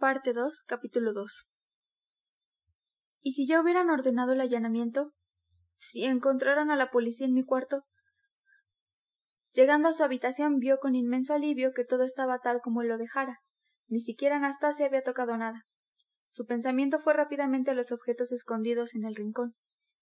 Parte 0.00 0.32
2, 0.32 0.64
capítulo 0.66 1.12
2. 1.12 1.46
¿Y 3.20 3.32
si 3.34 3.46
ya 3.46 3.60
hubieran 3.60 3.90
ordenado 3.90 4.32
el 4.32 4.40
allanamiento? 4.40 5.12
Si 5.76 6.04
encontraran 6.04 6.70
a 6.70 6.76
la 6.76 6.90
policía 6.90 7.26
en 7.26 7.34
mi 7.34 7.44
cuarto. 7.44 7.84
Llegando 9.52 9.90
a 9.90 9.92
su 9.92 10.02
habitación 10.02 10.56
vio 10.58 10.78
con 10.78 10.94
inmenso 10.94 11.34
alivio 11.34 11.72
que 11.74 11.84
todo 11.84 12.04
estaba 12.04 12.38
tal 12.38 12.62
como 12.62 12.82
lo 12.82 12.96
dejara. 12.96 13.40
Ni 13.88 14.00
siquiera 14.00 14.36
Anastasia 14.36 14.86
había 14.86 15.02
tocado 15.02 15.36
nada. 15.36 15.66
Su 16.28 16.46
pensamiento 16.46 16.98
fue 16.98 17.12
rápidamente 17.12 17.72
a 17.72 17.74
los 17.74 17.92
objetos 17.92 18.32
escondidos 18.32 18.94
en 18.94 19.04
el 19.04 19.14
rincón. 19.14 19.54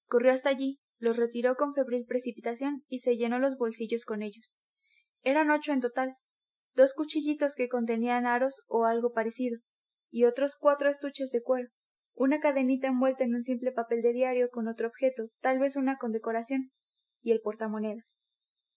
Corrió 0.06 0.30
hasta 0.30 0.48
allí, 0.48 0.78
los 0.98 1.16
retiró 1.16 1.56
con 1.56 1.74
febril 1.74 2.04
precipitación 2.06 2.84
y 2.86 3.00
se 3.00 3.16
llenó 3.16 3.40
los 3.40 3.56
bolsillos 3.56 4.04
con 4.04 4.22
ellos. 4.22 4.60
Eran 5.22 5.50
ocho 5.50 5.72
en 5.72 5.80
total, 5.80 6.14
dos 6.76 6.94
cuchillitos 6.94 7.56
que 7.56 7.68
contenían 7.68 8.26
aros 8.26 8.62
o 8.68 8.84
algo 8.84 9.10
parecido, 9.12 9.58
y 10.10 10.24
otros 10.24 10.56
cuatro 10.56 10.88
estuches 10.88 11.30
de 11.30 11.42
cuero, 11.42 11.68
una 12.14 12.40
cadenita 12.40 12.88
envuelta 12.88 13.24
en 13.24 13.34
un 13.34 13.42
simple 13.42 13.70
papel 13.72 14.02
de 14.02 14.12
diario 14.12 14.48
con 14.50 14.66
otro 14.66 14.88
objeto, 14.88 15.28
tal 15.40 15.58
vez 15.58 15.76
una 15.76 15.96
condecoración, 15.96 16.70
y 17.20 17.32
el 17.32 17.40
portamonedas. 17.40 18.16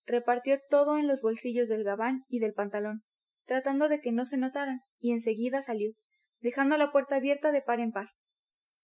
Repartió 0.05 0.59
todo 0.70 0.98
en 0.98 1.07
los 1.07 1.21
bolsillos 1.21 1.70
del 1.70 1.84
gabán 1.84 2.23
y 2.27 2.40
del 2.40 2.54
pantalón, 2.54 3.02
tratando 3.45 3.90
de 3.90 3.99
que 3.99 4.12
no 4.12 4.26
se 4.26 4.38
notaran, 4.38 4.81
y 4.99 5.12
enseguida 5.12 5.62
salió, 5.62 5.94
dejando 6.40 6.77
la 6.77 6.91
puerta 6.91 7.16
abierta 7.16 7.52
de 7.52 7.62
par 7.62 7.79
en 7.79 7.91
par. 7.91 8.09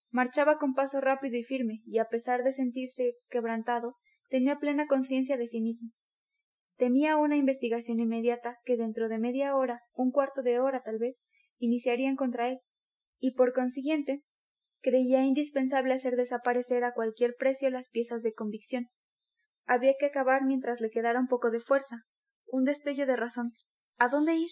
Marchaba 0.10 0.58
con 0.58 0.74
paso 0.74 1.02
rápido 1.02 1.38
y 1.38 1.44
firme, 1.44 1.82
y 1.86 2.00
a 2.00 2.06
pesar 2.06 2.44
de 2.44 2.54
sentirse 2.54 3.14
quebrantado, 3.30 3.96
tenía 4.30 4.58
plena 4.58 4.88
conciencia 4.88 5.38
de 5.38 5.48
sí 5.48 5.62
mismo. 5.62 5.92
Temía 6.78 7.18
una 7.18 7.38
investigación 7.38 8.00
inmediata 8.00 8.58
que 8.64 8.78
dentro 8.78 9.10
de 9.10 9.18
media 9.18 9.56
hora, 9.56 9.82
un 9.94 10.12
cuarto 10.12 10.44
de 10.44 10.60
hora 10.60 10.82
tal 10.84 11.00
vez, 11.00 11.24
iniciarían 11.58 12.16
contra 12.16 12.50
él, 12.50 12.60
y 13.20 13.34
por 13.34 13.54
consiguiente 13.54 14.24
creía 14.82 15.24
indispensable 15.24 15.94
hacer 15.94 16.16
desaparecer 16.16 16.84
a 16.84 16.94
cualquier 16.94 17.36
precio 17.38 17.70
las 17.70 17.90
piezas 17.90 18.22
de 18.22 18.34
convicción. 18.34 18.88
Había 19.66 19.94
que 20.00 20.06
acabar 20.06 20.44
mientras 20.46 20.80
le 20.82 20.90
quedara 20.90 21.20
un 21.20 21.28
poco 21.28 21.52
de 21.52 21.60
fuerza, 21.60 22.04
un 22.46 22.64
destello 22.64 23.06
de 23.06 23.16
razón. 23.16 23.52
¿A 23.98 24.08
dónde 24.08 24.36
ir? 24.36 24.50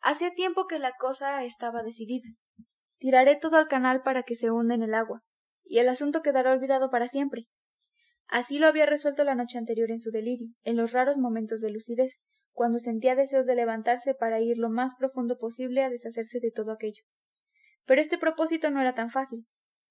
Hacía 0.00 0.32
tiempo 0.34 0.66
que 0.66 0.78
la 0.78 0.92
cosa 0.98 1.44
estaba 1.44 1.82
decidida. 1.82 2.28
Tiraré 2.98 3.36
todo 3.36 3.56
al 3.56 3.68
canal 3.68 4.02
para 4.02 4.22
que 4.22 4.36
se 4.36 4.50
hunda 4.50 4.74
en 4.74 4.82
el 4.82 4.94
agua, 4.94 5.22
y 5.64 5.78
el 5.78 5.88
asunto 5.88 6.22
quedará 6.22 6.52
olvidado 6.52 6.90
para 6.90 7.08
siempre. 7.08 7.46
Así 8.28 8.58
lo 8.58 8.66
había 8.66 8.86
resuelto 8.86 9.24
la 9.24 9.34
noche 9.34 9.58
anterior 9.58 9.90
en 9.90 9.98
su 9.98 10.10
delirio, 10.10 10.48
en 10.62 10.76
los 10.76 10.92
raros 10.92 11.18
momentos 11.18 11.60
de 11.60 11.70
lucidez, 11.70 12.20
cuando 12.56 12.78
sentía 12.78 13.14
deseos 13.14 13.44
de 13.44 13.54
levantarse 13.54 14.14
para 14.14 14.40
ir 14.40 14.56
lo 14.56 14.70
más 14.70 14.94
profundo 14.94 15.36
posible 15.36 15.84
a 15.84 15.90
deshacerse 15.90 16.40
de 16.40 16.50
todo 16.50 16.72
aquello. 16.72 17.02
Pero 17.84 18.00
este 18.00 18.16
propósito 18.16 18.70
no 18.70 18.80
era 18.80 18.94
tan 18.94 19.10
fácil. 19.10 19.46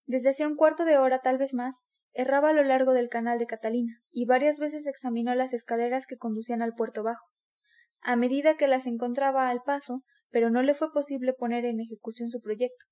Desde 0.07 0.29
hacía 0.29 0.47
un 0.47 0.55
cuarto 0.55 0.83
de 0.83 0.97
hora, 0.97 1.19
tal 1.19 1.37
vez 1.37 1.53
más, 1.53 1.81
erraba 2.13 2.49
a 2.49 2.53
lo 2.53 2.63
largo 2.63 2.93
del 2.93 3.07
canal 3.07 3.37
de 3.37 3.45
Catalina, 3.45 4.01
y 4.09 4.25
varias 4.25 4.57
veces 4.57 4.87
examinó 4.87 5.35
las 5.35 5.53
escaleras 5.53 6.07
que 6.07 6.17
conducían 6.17 6.63
al 6.63 6.73
puerto 6.73 7.03
bajo. 7.03 7.27
A 8.01 8.15
medida 8.15 8.57
que 8.57 8.67
las 8.67 8.87
encontraba 8.87 9.49
al 9.49 9.61
paso, 9.61 10.01
pero 10.31 10.49
no 10.49 10.63
le 10.63 10.73
fue 10.73 10.91
posible 10.91 11.33
poner 11.33 11.65
en 11.65 11.79
ejecución 11.79 12.31
su 12.31 12.41
proyecto. 12.41 12.85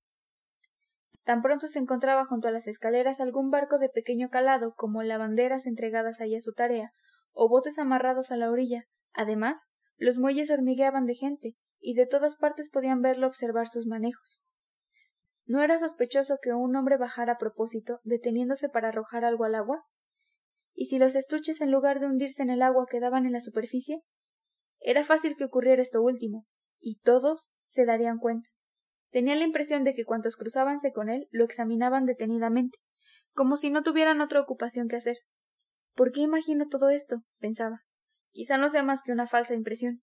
Tan 1.24 1.42
pronto 1.42 1.66
se 1.66 1.80
encontraba 1.80 2.24
junto 2.26 2.46
a 2.46 2.52
las 2.52 2.68
escaleras 2.68 3.18
algún 3.18 3.50
barco 3.50 3.78
de 3.78 3.88
pequeño 3.88 4.28
calado, 4.28 4.72
como 4.76 5.02
lavanderas 5.02 5.66
entregadas 5.66 6.20
allí 6.20 6.36
a 6.36 6.40
su 6.40 6.52
tarea, 6.52 6.92
o 7.32 7.48
botes 7.48 7.80
amarrados 7.80 8.30
a 8.30 8.36
la 8.36 8.52
orilla, 8.52 8.84
Además, 9.14 9.62
los 9.96 10.18
muelles 10.18 10.50
hormigueaban 10.50 11.06
de 11.06 11.14
gente, 11.14 11.56
y 11.80 11.94
de 11.94 12.06
todas 12.06 12.36
partes 12.36 12.70
podían 12.70 13.00
verlo 13.00 13.26
observar 13.26 13.68
sus 13.68 13.86
manejos. 13.86 14.40
¿No 15.46 15.62
era 15.62 15.78
sospechoso 15.78 16.38
que 16.42 16.52
un 16.52 16.74
hombre 16.74 16.96
bajara 16.96 17.34
a 17.34 17.38
propósito, 17.38 18.00
deteniéndose 18.02 18.68
para 18.68 18.88
arrojar 18.88 19.24
algo 19.24 19.44
al 19.44 19.54
agua? 19.54 19.84
¿Y 20.74 20.86
si 20.86 20.98
los 20.98 21.14
estuches 21.14 21.60
en 21.60 21.70
lugar 21.70 22.00
de 22.00 22.06
hundirse 22.06 22.42
en 22.42 22.50
el 22.50 22.62
agua 22.62 22.86
quedaban 22.90 23.26
en 23.26 23.32
la 23.32 23.40
superficie? 23.40 24.02
Era 24.80 25.04
fácil 25.04 25.36
que 25.36 25.44
ocurriera 25.44 25.82
esto 25.82 26.02
último, 26.02 26.46
y 26.80 26.98
todos 27.00 27.52
se 27.66 27.84
darían 27.84 28.18
cuenta. 28.18 28.48
Tenía 29.10 29.36
la 29.36 29.44
impresión 29.44 29.84
de 29.84 29.94
que 29.94 30.04
cuantos 30.04 30.36
cruzábanse 30.36 30.92
con 30.92 31.08
él 31.08 31.28
lo 31.30 31.44
examinaban 31.44 32.04
detenidamente, 32.04 32.78
como 33.32 33.56
si 33.56 33.70
no 33.70 33.82
tuvieran 33.82 34.20
otra 34.20 34.40
ocupación 34.40 34.88
que 34.88 34.96
hacer. 34.96 35.18
¿Por 35.94 36.10
qué 36.10 36.22
imagino 36.22 36.66
todo 36.68 36.88
esto? 36.88 37.22
pensaba. 37.38 37.82
Quizá 38.34 38.58
no 38.58 38.68
sea 38.68 38.82
más 38.82 39.02
que 39.04 39.12
una 39.12 39.28
falsa 39.28 39.54
impresión. 39.54 40.02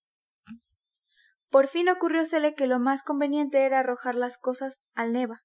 Por 1.49 1.67
fin 1.67 1.89
ocurriósele 1.89 2.53
que 2.55 2.65
lo 2.65 2.79
más 2.79 3.03
conveniente 3.03 3.65
era 3.65 3.79
arrojar 3.79 4.15
las 4.15 4.37
cosas 4.37 4.83
al 4.93 5.11
Neva. 5.11 5.41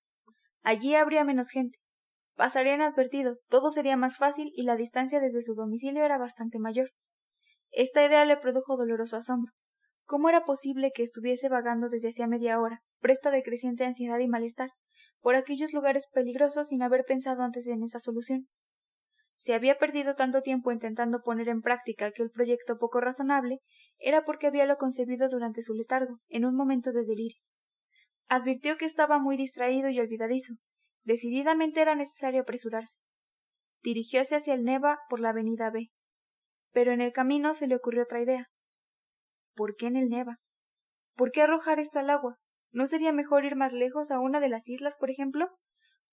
Allí 0.62 0.94
habría 0.94 1.24
menos 1.24 1.50
gente. 1.50 1.80
Pasaría 2.36 2.76
inadvertido, 2.76 3.38
todo 3.48 3.72
sería 3.72 3.96
más 3.96 4.18
fácil 4.18 4.52
y 4.54 4.62
la 4.62 4.76
distancia 4.76 5.18
desde 5.18 5.42
su 5.42 5.54
domicilio 5.54 6.04
era 6.04 6.16
bastante 6.16 6.60
mayor. 6.60 6.90
Esta 7.72 8.06
idea 8.06 8.24
le 8.24 8.36
produjo 8.36 8.76
doloroso 8.76 9.16
asombro. 9.16 9.52
¿Cómo 10.04 10.28
era 10.28 10.44
posible 10.44 10.92
que 10.94 11.02
estuviese 11.02 11.48
vagando 11.48 11.88
desde 11.88 12.10
hacía 12.10 12.28
media 12.28 12.60
hora, 12.60 12.82
presta 13.00 13.32
de 13.32 13.42
creciente 13.42 13.84
ansiedad 13.84 14.20
y 14.20 14.28
malestar, 14.28 14.70
por 15.20 15.34
aquellos 15.34 15.72
lugares 15.72 16.06
peligrosos 16.12 16.68
sin 16.68 16.82
haber 16.82 17.04
pensado 17.04 17.42
antes 17.42 17.66
en 17.66 17.82
esa 17.82 17.98
solución? 17.98 18.46
Si 19.36 19.52
había 19.52 19.78
perdido 19.78 20.14
tanto 20.14 20.42
tiempo 20.42 20.72
intentando 20.72 21.20
poner 21.22 21.48
en 21.48 21.60
práctica 21.60 22.06
aquel 22.06 22.30
proyecto 22.30 22.78
poco 22.78 23.00
razonable, 23.00 23.60
era 23.98 24.24
porque 24.24 24.46
habíalo 24.46 24.76
concebido 24.76 25.28
durante 25.28 25.62
su 25.62 25.74
letargo, 25.74 26.20
en 26.28 26.44
un 26.44 26.56
momento 26.56 26.92
de 26.92 27.04
delirio. 27.04 27.40
Advirtió 28.28 28.76
que 28.76 28.86
estaba 28.86 29.18
muy 29.18 29.36
distraído 29.36 29.88
y 29.88 30.00
olvidadizo. 30.00 30.54
Decididamente 31.04 31.80
era 31.80 31.94
necesario 31.94 32.42
apresurarse. 32.42 32.98
Dirigióse 33.82 34.36
hacia 34.36 34.54
el 34.54 34.64
Neva 34.64 34.98
por 35.08 35.20
la 35.20 35.28
avenida 35.28 35.70
B. 35.70 35.90
Pero 36.72 36.92
en 36.92 37.00
el 37.00 37.12
camino 37.12 37.54
se 37.54 37.68
le 37.68 37.76
ocurrió 37.76 38.02
otra 38.02 38.20
idea. 38.20 38.48
¿Por 39.54 39.76
qué 39.76 39.86
en 39.86 39.96
el 39.96 40.08
Neva? 40.08 40.38
¿Por 41.14 41.30
qué 41.30 41.42
arrojar 41.42 41.78
esto 41.78 42.00
al 42.00 42.10
agua? 42.10 42.36
¿No 42.72 42.86
sería 42.86 43.12
mejor 43.12 43.44
ir 43.44 43.54
más 43.54 43.72
lejos 43.72 44.10
a 44.10 44.18
una 44.18 44.40
de 44.40 44.48
las 44.48 44.68
islas, 44.68 44.96
por 44.98 45.10
ejemplo? 45.10 45.48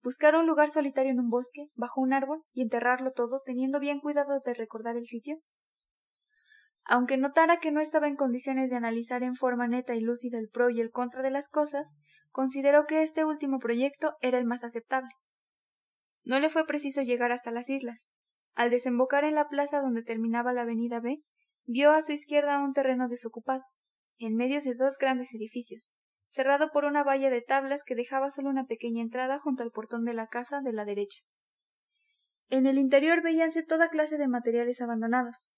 Buscar 0.03 0.35
un 0.35 0.45
lugar 0.45 0.69
solitario 0.69 1.11
en 1.11 1.19
un 1.19 1.29
bosque, 1.29 1.69
bajo 1.75 2.01
un 2.01 2.13
árbol, 2.13 2.43
y 2.51 2.61
enterrarlo 2.61 3.11
todo, 3.11 3.41
teniendo 3.45 3.79
bien 3.79 3.99
cuidado 3.99 4.39
de 4.45 4.53
recordar 4.53 4.97
el 4.97 5.05
sitio? 5.05 5.37
Aunque 6.85 7.17
notara 7.17 7.59
que 7.59 7.71
no 7.71 7.79
estaba 7.79 8.07
en 8.07 8.17
condiciones 8.17 8.69
de 8.69 8.75
analizar 8.75 9.23
en 9.23 9.35
forma 9.35 9.67
neta 9.67 9.95
y 9.95 10.01
lúcida 10.01 10.37
el 10.37 10.49
pro 10.49 10.69
y 10.69 10.81
el 10.81 10.91
contra 10.91 11.21
de 11.21 11.31
las 11.31 11.47
cosas, 11.47 11.93
consideró 12.29 12.85
que 12.85 13.03
este 13.03 13.23
último 13.23 13.59
proyecto 13.59 14.15
era 14.21 14.37
el 14.37 14.45
más 14.45 14.63
aceptable. 14.63 15.09
No 16.25 16.39
le 16.39 16.49
fue 16.49 16.65
preciso 16.65 17.01
llegar 17.01 17.31
hasta 17.31 17.51
las 17.51 17.69
islas. 17.69 18.07
Al 18.53 18.69
desembocar 18.69 19.23
en 19.23 19.35
la 19.35 19.47
plaza 19.47 19.79
donde 19.79 20.03
terminaba 20.03 20.53
la 20.53 20.63
avenida 20.63 20.99
B, 20.99 21.21
vio 21.65 21.91
a 21.91 22.01
su 22.01 22.11
izquierda 22.11 22.63
un 22.63 22.73
terreno 22.73 23.07
desocupado, 23.07 23.63
en 24.17 24.35
medio 24.35 24.61
de 24.61 24.73
dos 24.75 24.97
grandes 24.97 25.33
edificios, 25.33 25.91
cerrado 26.33 26.71
por 26.71 26.85
una 26.85 27.03
valla 27.03 27.29
de 27.29 27.41
tablas 27.41 27.83
que 27.83 27.93
dejaba 27.93 28.31
solo 28.31 28.49
una 28.49 28.65
pequeña 28.65 29.03
entrada 29.03 29.37
junto 29.37 29.61
al 29.61 29.69
portón 29.69 30.03
de 30.03 30.15
la 30.15 30.27
casa 30.27 30.61
de 30.61 30.73
la 30.73 30.83
derecha. 30.83 31.19
En 32.49 32.65
el 32.65 32.79
interior 32.79 33.21
veíanse 33.21 33.61
toda 33.61 33.89
clase 33.89 34.17
de 34.17 34.27
materiales 34.27 34.81
abandonados. 34.81 35.51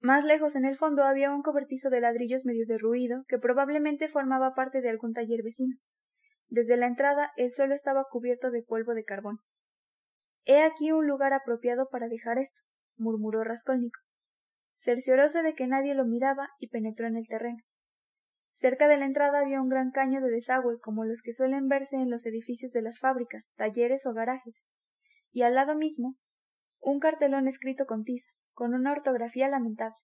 Más 0.00 0.24
lejos 0.24 0.56
en 0.56 0.64
el 0.64 0.76
fondo 0.76 1.04
había 1.04 1.30
un 1.30 1.42
cobertizo 1.42 1.90
de 1.90 2.00
ladrillos 2.00 2.46
medio 2.46 2.64
derruido 2.66 3.24
que 3.28 3.38
probablemente 3.38 4.08
formaba 4.08 4.54
parte 4.54 4.80
de 4.80 4.88
algún 4.88 5.12
taller 5.12 5.42
vecino. 5.42 5.76
Desde 6.48 6.78
la 6.78 6.86
entrada 6.86 7.30
el 7.36 7.50
suelo 7.50 7.74
estaba 7.74 8.06
cubierto 8.10 8.50
de 8.50 8.62
polvo 8.62 8.94
de 8.94 9.04
carbón. 9.04 9.40
He 10.46 10.62
aquí 10.62 10.90
un 10.90 11.06
lugar 11.06 11.34
apropiado 11.34 11.90
para 11.90 12.08
dejar 12.08 12.38
esto, 12.38 12.62
murmuró 12.96 13.44
Raskolnikov. 13.44 14.02
Cercioróse 14.74 15.42
de 15.42 15.54
que 15.54 15.66
nadie 15.66 15.94
lo 15.94 16.06
miraba 16.06 16.48
y 16.58 16.68
penetró 16.68 17.06
en 17.06 17.16
el 17.18 17.28
terreno. 17.28 17.62
Cerca 18.58 18.88
de 18.88 18.96
la 18.96 19.06
entrada 19.06 19.38
había 19.38 19.62
un 19.62 19.68
gran 19.68 19.92
caño 19.92 20.20
de 20.20 20.32
desagüe 20.32 20.80
como 20.80 21.04
los 21.04 21.22
que 21.22 21.32
suelen 21.32 21.68
verse 21.68 21.94
en 21.94 22.10
los 22.10 22.26
edificios 22.26 22.72
de 22.72 22.82
las 22.82 22.98
fábricas, 22.98 23.52
talleres 23.54 24.04
o 24.04 24.12
garajes, 24.12 24.64
y 25.30 25.42
al 25.42 25.54
lado 25.54 25.76
mismo 25.76 26.16
un 26.80 26.98
cartelón 26.98 27.46
escrito 27.46 27.86
con 27.86 28.02
tiza, 28.02 28.32
con 28.54 28.74
una 28.74 28.90
ortografía 28.90 29.46
lamentable. 29.46 29.94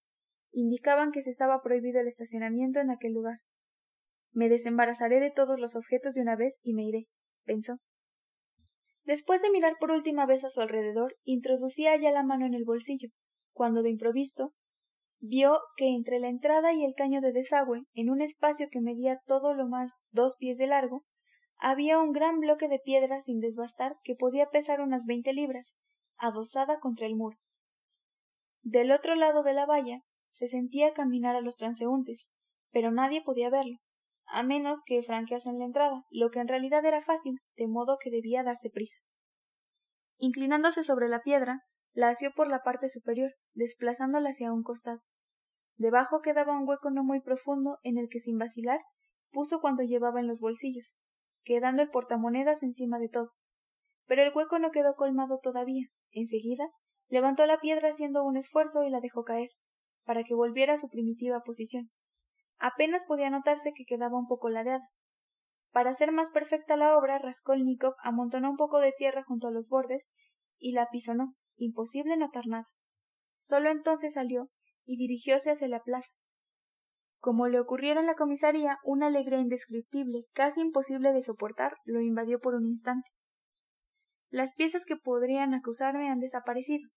Indicaban 0.53 1.11
que 1.11 1.23
se 1.23 1.31
estaba 1.31 1.63
prohibido 1.63 1.99
el 2.01 2.07
estacionamiento 2.07 2.79
en 2.79 2.93
aquel 2.93 3.13
lugar. 3.13 3.41
Me 4.31 4.49
desembarazaré 4.49 5.19
de 5.19 5.33
todos 5.33 5.59
los 5.59 5.75
objetos 5.75 6.15
de 6.15 6.23
una 6.23 6.37
vez 6.37 6.61
y 6.63 6.75
me 6.75 6.85
iré, 6.85 7.09
pensó. 7.45 7.81
Después 9.03 9.43
de 9.43 9.51
mirar 9.51 9.75
por 9.81 9.91
última 9.91 10.27
vez 10.27 10.45
a 10.45 10.51
su 10.51 10.61
alrededor, 10.61 11.17
introducía 11.25 11.97
ya 11.97 12.13
la 12.13 12.23
mano 12.23 12.47
en 12.47 12.55
el 12.55 12.65
bolsillo, 12.65 13.09
cuando 13.53 13.83
de 13.83 13.91
improviso 13.91 14.55
vio 15.27 15.59
que 15.77 15.89
entre 15.89 16.19
la 16.19 16.29
entrada 16.29 16.75
y 16.75 16.85
el 16.85 16.95
caño 16.95 17.23
de 17.23 17.33
desagüe, 17.33 17.87
en 17.95 18.11
un 18.11 18.21
espacio 18.21 18.69
que 18.71 18.83
medía 18.83 19.21
todo 19.27 19.55
lo 19.55 19.67
más 19.67 19.93
dos 20.11 20.37
pies 20.37 20.59
de 20.59 20.67
largo, 20.67 21.05
había 21.57 21.99
un 21.99 22.13
gran 22.13 22.41
bloque 22.41 22.69
de 22.69 22.79
piedra 22.79 23.23
sin 23.23 23.41
desbastar 23.41 23.97
que 24.03 24.17
podía 24.17 24.51
pesar 24.51 24.83
unas 24.83 25.07
veinte 25.07 25.33
libras, 25.33 25.75
adosada 26.19 26.79
contra 26.79 27.07
el 27.07 27.17
muro. 27.17 27.39
Del 28.63 28.93
otro 28.93 29.15
lado 29.15 29.43
de 29.43 29.55
la 29.55 29.65
valla 29.65 30.01
se 30.33 30.47
sentía 30.47 30.93
caminar 30.93 31.37
a 31.37 31.41
los 31.41 31.57
transeúntes, 31.57 32.29
pero 32.71 32.91
nadie 32.91 33.23
podía 33.23 33.51
verlo. 33.51 33.79
a 34.27 34.43
menos 34.43 34.81
que 34.87 35.03
franqueasen 35.03 35.59
la 35.59 35.67
entrada, 35.67 36.05
lo 36.11 36.31
que 36.31 36.41
en 36.41 36.49
realidad 36.49 36.85
era 36.85 37.03
fácil, 37.03 37.41
de 37.57 37.67
modo 37.67 37.99
que 38.03 38.11
debía 38.11 38.43
darse 38.43 38.71
prisa. 38.71 38.97
Inclinándose 40.17 40.83
sobre 40.83 41.09
la 41.09 41.21
piedra, 41.21 41.61
la 41.93 42.09
asió 42.09 42.33
por 42.35 42.49
la 42.49 42.63
parte 42.63 42.89
superior, 42.89 43.33
desplazándola 43.53 44.31
hacia 44.31 44.53
un 44.53 44.63
costado. 44.63 45.03
Debajo 45.77 46.21
quedaba 46.21 46.57
un 46.57 46.69
hueco 46.69 46.91
no 46.91 47.03
muy 47.03 47.21
profundo 47.21 47.79
en 47.83 47.99
el 47.99 48.09
que 48.09 48.21
sin 48.21 48.39
vacilar 48.39 48.81
puso 49.31 49.61
cuanto 49.61 49.83
llevaba 49.83 50.21
en 50.21 50.29
los 50.29 50.41
bolsillos, 50.41 50.97
quedando 51.43 51.83
el 51.83 51.91
portamonedas 51.91 52.63
encima 52.63 52.99
de 52.99 53.09
todo. 53.09 53.33
Pero 54.07 54.23
el 54.23 54.33
hueco 54.35 54.59
no 54.59 54.71
quedó 54.71 54.95
colmado 54.95 55.41
todavía. 55.43 55.89
Enseguida 56.13 56.69
levantó 57.09 57.47
la 57.47 57.59
piedra 57.59 57.89
haciendo 57.89 58.25
un 58.25 58.37
esfuerzo 58.37 58.85
y 58.85 58.91
la 58.91 59.01
dejó 59.01 59.25
caer, 59.25 59.51
para 60.05 60.23
que 60.23 60.35
volviera 60.35 60.75
a 60.75 60.79
su 60.79 60.89
primitiva 60.89 61.43
posición. 61.43 61.91
Apenas 62.59 63.05
podía 63.05 63.31
notarse 63.31 63.73
que 63.75 63.85
quedaba 63.85 64.19
un 64.19 64.27
poco 64.27 64.49
ladeada. 64.49 64.89
Para 65.73 65.91
hacer 65.91 66.13
más 66.13 66.31
perfecta 66.31 66.77
la 66.77 66.97
obra, 66.97 67.19
Raskolnikov 67.19 67.95
amontonó 67.99 68.51
un 68.51 68.57
poco 68.57 68.79
de 68.79 68.93
tierra 68.97 69.25
junto 69.25 69.49
a 69.49 69.51
los 69.51 69.69
bordes 69.69 70.09
y 70.59 70.73
la 70.73 70.89
pisonó. 70.91 71.35
Imposible 71.57 72.17
notar 72.17 72.47
nada. 72.47 72.69
Solo 73.41 73.71
entonces 73.71 74.15
salió 74.15 74.51
y 74.85 74.97
dirigióse 74.97 75.51
hacia 75.51 75.69
la 75.69 75.81
plaza. 75.81 76.09
Como 77.19 77.49
le 77.49 77.59
ocurriera 77.59 78.01
en 78.01 78.07
la 78.07 78.15
comisaría, 78.15 78.79
una 78.85 79.07
alegría 79.07 79.39
indescriptible, 79.39 80.27
casi 80.35 80.61
imposible 80.61 81.13
de 81.13 81.23
soportar, 81.23 81.77
lo 81.85 82.01
invadió 82.01 82.39
por 82.39 82.55
un 82.55 82.67
instante. 82.67 83.09
Las 84.29 84.55
piezas 84.55 84.85
que 84.85 84.97
podrían 84.97 85.55
acusarme 85.55 86.11
han 86.11 86.21
desaparecido. 86.21 86.89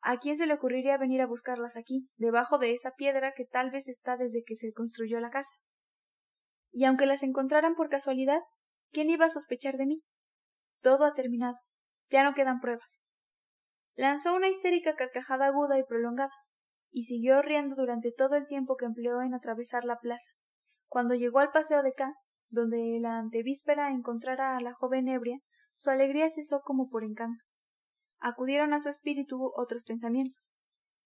¿A 0.00 0.16
quién 0.16 0.36
se 0.36 0.46
le 0.46 0.54
ocurriría 0.54 0.96
venir 0.96 1.20
a 1.20 1.26
buscarlas 1.26 1.76
aquí, 1.76 2.08
debajo 2.16 2.58
de 2.58 2.72
esa 2.72 2.92
piedra 2.92 3.34
que 3.36 3.44
tal 3.44 3.70
vez 3.70 3.88
está 3.88 4.16
desde 4.16 4.42
que 4.42 4.56
se 4.56 4.72
construyó 4.72 5.20
la 5.20 5.30
casa? 5.30 5.54
Y 6.72 6.84
aunque 6.86 7.06
las 7.06 7.22
encontraran 7.22 7.74
por 7.74 7.88
casualidad, 7.88 8.40
¿quién 8.90 9.10
iba 9.10 9.26
a 9.26 9.30
sospechar 9.30 9.76
de 9.76 9.86
mí? 9.86 10.02
Todo 10.80 11.04
ha 11.04 11.12
terminado. 11.12 11.56
Ya 12.08 12.24
no 12.24 12.34
quedan 12.34 12.60
pruebas. 12.60 13.00
Lanzó 13.94 14.34
una 14.34 14.48
histérica 14.48 14.94
carcajada 14.96 15.46
aguda 15.46 15.78
y 15.78 15.84
prolongada, 15.84 16.32
y 16.92 17.04
siguió 17.04 17.42
riendo 17.42 17.74
durante 17.74 18.12
todo 18.12 18.36
el 18.36 18.46
tiempo 18.46 18.76
que 18.76 18.84
empleó 18.84 19.22
en 19.22 19.34
atravesar 19.34 19.84
la 19.84 19.98
plaza. 19.98 20.30
Cuando 20.88 21.14
llegó 21.14 21.40
al 21.40 21.50
paseo 21.50 21.82
de 21.82 21.94
K, 21.94 22.14
donde 22.50 22.98
la 23.00 23.18
antevíspera 23.18 23.90
encontrara 23.90 24.56
a 24.56 24.60
la 24.60 24.74
joven 24.74 25.08
ebria, 25.08 25.38
su 25.74 25.90
alegría 25.90 26.30
cesó 26.30 26.60
como 26.60 26.88
por 26.88 27.02
encanto 27.02 27.44
acudieron 28.22 28.72
a 28.72 28.78
su 28.78 28.88
espíritu 28.88 29.52
otros 29.56 29.84
pensamientos. 29.84 30.52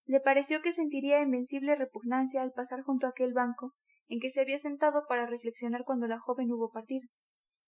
Le 0.04 0.20
pareció 0.20 0.60
que 0.60 0.72
sentiría 0.72 1.22
invencible 1.22 1.74
repugnancia 1.74 2.42
al 2.42 2.52
pasar 2.52 2.82
junto 2.82 3.06
a 3.06 3.10
aquel 3.10 3.32
banco 3.32 3.72
en 4.06 4.20
que 4.20 4.30
se 4.30 4.42
había 4.42 4.58
sentado 4.58 5.04
para 5.08 5.26
reflexionar 5.26 5.82
cuando 5.84 6.06
la 6.06 6.20
joven 6.20 6.52
hubo 6.52 6.70
partido, 6.70 7.08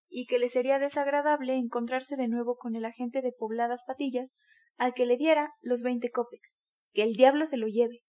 y 0.08 0.26
que 0.26 0.38
le 0.38 0.48
sería 0.48 0.78
desagradable 0.78 1.56
encontrarse 1.56 2.16
de 2.16 2.28
nuevo 2.28 2.56
con 2.56 2.76
el 2.76 2.84
agente 2.84 3.22
de 3.22 3.32
pobladas 3.32 3.82
patillas 3.86 4.36
al 4.76 4.94
que 4.94 5.06
le 5.06 5.16
diera 5.16 5.50
los 5.62 5.82
veinte 5.82 6.10
copex. 6.10 6.58
Que 6.92 7.02
el 7.02 7.14
diablo 7.14 7.44
se 7.44 7.56
lo 7.56 7.66
lleve. 7.66 8.02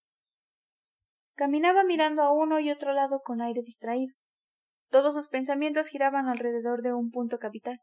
Caminaba 1.39 1.85
mirando 1.85 2.21
a 2.23 2.33
uno 2.33 2.59
y 2.59 2.69
otro 2.69 2.91
lado 2.91 3.21
con 3.23 3.39
aire 3.39 3.61
distraído. 3.61 4.13
Todos 4.89 5.13
sus 5.13 5.29
pensamientos 5.29 5.87
giraban 5.87 6.27
alrededor 6.27 6.81
de 6.81 6.91
un 6.91 7.11
punto 7.11 7.39
capital 7.39 7.79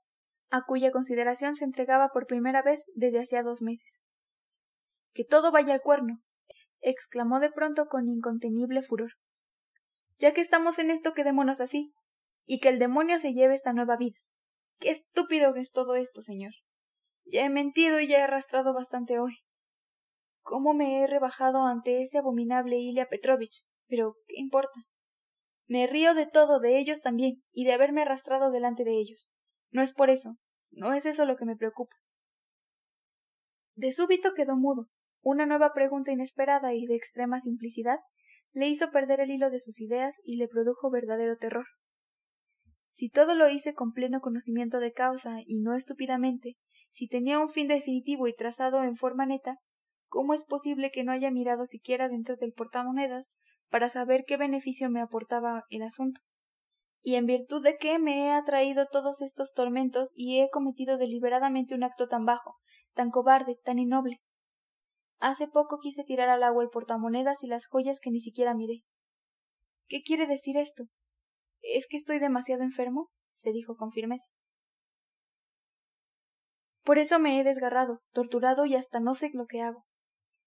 a 0.50 0.66
cuya 0.66 0.90
consideración 0.90 1.54
se 1.54 1.64
entregaba 1.64 2.10
por 2.10 2.26
primera 2.26 2.60
vez 2.60 2.84
desde 2.94 3.20
hacía 3.20 3.42
dos 3.42 3.62
meses. 3.62 4.02
Que 5.14 5.24
todo 5.24 5.52
vaya 5.52 5.72
al 5.72 5.80
cuerno. 5.80 6.20
exclamó 6.82 7.40
de 7.40 7.50
pronto 7.50 7.86
con 7.86 8.10
incontenible 8.10 8.82
furor. 8.82 9.12
Ya 10.18 10.34
que 10.34 10.42
estamos 10.42 10.78
en 10.78 10.90
esto, 10.90 11.14
quedémonos 11.14 11.62
así, 11.62 11.94
y 12.44 12.60
que 12.60 12.68
el 12.68 12.78
demonio 12.78 13.18
se 13.18 13.32
lleve 13.32 13.54
esta 13.54 13.72
nueva 13.72 13.96
vida. 13.96 14.18
Qué 14.80 14.90
estúpido 14.90 15.54
es 15.54 15.72
todo 15.72 15.94
esto, 15.96 16.20
señor. 16.20 16.52
Ya 17.24 17.46
he 17.46 17.48
mentido 17.48 18.00
y 18.00 18.08
ya 18.08 18.18
he 18.18 18.22
arrastrado 18.22 18.74
bastante 18.74 19.18
hoy. 19.18 19.45
¿Cómo 20.46 20.74
me 20.74 21.00
he 21.00 21.08
rebajado 21.08 21.66
ante 21.66 22.02
ese 22.02 22.18
abominable 22.18 22.76
Ilya 22.78 23.08
Petrovich? 23.08 23.64
Pero, 23.88 24.14
¿qué 24.28 24.36
importa? 24.38 24.80
Me 25.66 25.88
río 25.88 26.14
de 26.14 26.28
todo, 26.28 26.60
de 26.60 26.78
ellos 26.78 27.00
también, 27.00 27.42
y 27.50 27.64
de 27.64 27.72
haberme 27.72 28.02
arrastrado 28.02 28.52
delante 28.52 28.84
de 28.84 28.92
ellos. 28.92 29.28
No 29.72 29.82
es 29.82 29.92
por 29.92 30.08
eso, 30.08 30.36
no 30.70 30.92
es 30.92 31.04
eso 31.04 31.24
lo 31.24 31.36
que 31.36 31.46
me 31.46 31.56
preocupa. 31.56 31.96
De 33.74 33.90
súbito 33.90 34.34
quedó 34.34 34.54
mudo. 34.54 34.86
Una 35.20 35.46
nueva 35.46 35.72
pregunta 35.72 36.12
inesperada 36.12 36.74
y 36.74 36.86
de 36.86 36.94
extrema 36.94 37.40
simplicidad 37.40 37.98
le 38.52 38.68
hizo 38.68 38.92
perder 38.92 39.18
el 39.18 39.32
hilo 39.32 39.50
de 39.50 39.58
sus 39.58 39.80
ideas 39.80 40.20
y 40.22 40.36
le 40.36 40.46
produjo 40.46 40.92
verdadero 40.92 41.36
terror. 41.38 41.66
Si 42.86 43.10
todo 43.10 43.34
lo 43.34 43.48
hice 43.48 43.74
con 43.74 43.92
pleno 43.92 44.20
conocimiento 44.20 44.78
de 44.78 44.92
causa 44.92 45.38
y 45.44 45.56
no 45.56 45.74
estúpidamente, 45.74 46.56
si 46.90 47.08
tenía 47.08 47.40
un 47.40 47.48
fin 47.48 47.66
definitivo 47.66 48.28
y 48.28 48.36
trazado 48.36 48.84
en 48.84 48.94
forma 48.94 49.26
neta, 49.26 49.58
¿cómo 50.08 50.34
es 50.34 50.44
posible 50.44 50.90
que 50.90 51.04
no 51.04 51.12
haya 51.12 51.30
mirado 51.30 51.66
siquiera 51.66 52.08
dentro 52.08 52.36
del 52.36 52.52
portamonedas 52.52 53.32
para 53.68 53.88
saber 53.88 54.24
qué 54.26 54.36
beneficio 54.36 54.90
me 54.90 55.00
aportaba 55.00 55.64
el 55.70 55.82
asunto? 55.82 56.20
y 57.08 57.14
en 57.14 57.26
virtud 57.26 57.62
de 57.62 57.76
qué 57.76 58.00
me 58.00 58.26
he 58.26 58.30
atraído 58.32 58.86
todos 58.90 59.22
estos 59.22 59.52
tormentos 59.52 60.10
y 60.16 60.40
he 60.40 60.50
cometido 60.50 60.98
deliberadamente 60.98 61.76
un 61.76 61.84
acto 61.84 62.08
tan 62.08 62.24
bajo, 62.24 62.56
tan 62.94 63.10
cobarde, 63.10 63.56
tan 63.62 63.78
innoble. 63.78 64.20
Hace 65.20 65.46
poco 65.46 65.78
quise 65.78 66.02
tirar 66.02 66.28
al 66.28 66.42
agua 66.42 66.64
el 66.64 66.68
portamonedas 66.68 67.44
y 67.44 67.46
las 67.46 67.68
joyas 67.68 68.00
que 68.00 68.10
ni 68.10 68.20
siquiera 68.20 68.54
miré. 68.54 68.82
¿Qué 69.86 70.02
quiere 70.02 70.26
decir 70.26 70.56
esto? 70.56 70.86
¿Es 71.60 71.86
que 71.88 71.96
estoy 71.96 72.18
demasiado 72.18 72.64
enfermo? 72.64 73.12
se 73.34 73.52
dijo 73.52 73.76
con 73.76 73.92
firmeza. 73.92 74.26
Por 76.82 76.98
eso 76.98 77.20
me 77.20 77.38
he 77.38 77.44
desgarrado, 77.44 78.00
torturado 78.10 78.66
y 78.66 78.74
hasta 78.74 78.98
no 78.98 79.14
sé 79.14 79.30
lo 79.32 79.46
que 79.46 79.60
hago. 79.60 79.84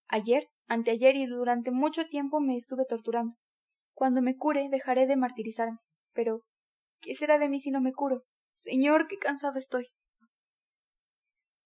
Ayer, 0.09 0.47
anteayer 0.67 1.15
y 1.15 1.27
durante 1.27 1.69
mucho 1.69 2.07
tiempo 2.07 2.39
me 2.39 2.57
estuve 2.57 2.85
torturando. 2.85 3.35
Cuando 3.93 4.23
me 4.23 4.35
cure 4.35 4.67
dejaré 4.69 5.05
de 5.05 5.15
martirizarme. 5.15 5.77
Pero, 6.13 6.41
¿qué 6.99 7.13
será 7.13 7.37
de 7.37 7.47
mí 7.47 7.59
si 7.59 7.69
no 7.69 7.79
me 7.79 7.93
curo? 7.93 8.23
Señor, 8.55 9.07
qué 9.07 9.17
cansado 9.17 9.59
estoy. 9.59 9.87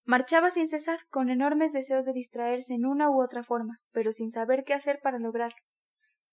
Marchaba 0.04 0.50
sin 0.50 0.68
cesar, 0.68 1.00
con 1.08 1.30
enormes 1.30 1.72
deseos 1.72 2.04
de 2.04 2.12
distraerse 2.12 2.74
en 2.74 2.84
una 2.84 3.08
u 3.08 3.22
otra 3.22 3.42
forma, 3.42 3.80
pero 3.90 4.12
sin 4.12 4.30
saber 4.30 4.64
qué 4.64 4.74
hacer 4.74 5.00
para 5.02 5.18
lograrlo. 5.18 5.56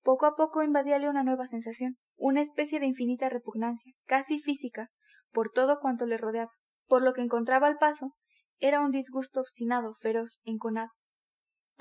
Poco 0.03 0.25
a 0.25 0.35
poco 0.35 0.63
invadíale 0.63 1.07
una 1.07 1.23
nueva 1.23 1.47
sensación, 1.47 1.97
una 2.17 2.41
especie 2.41 2.81
de 2.81 2.87
infinita 2.87 3.29
repugnancia, 3.29 3.93
casi 4.05 4.39
física, 4.39 4.89
por 5.31 5.51
todo 5.51 5.79
cuanto 5.79 6.05
le 6.05 6.17
rodeaba. 6.17 6.51
Por 6.87 7.03
lo 7.03 7.13
que 7.13 7.21
encontraba 7.21 7.67
al 7.67 7.77
paso, 7.77 8.13
era 8.59 8.81
un 8.81 8.91
disgusto 8.91 9.39
obstinado, 9.39 9.93
feroz, 9.93 10.41
enconado. 10.43 10.89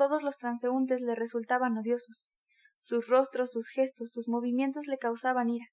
Todos 0.01 0.23
los 0.23 0.39
transeúntes 0.39 1.03
le 1.03 1.15
resultaban 1.15 1.77
odiosos. 1.77 2.25
Sus 2.79 3.09
rostros, 3.09 3.51
sus 3.51 3.69
gestos, 3.69 4.13
sus 4.13 4.31
movimientos 4.31 4.87
le 4.87 4.97
causaban 4.97 5.51
ira. 5.51 5.67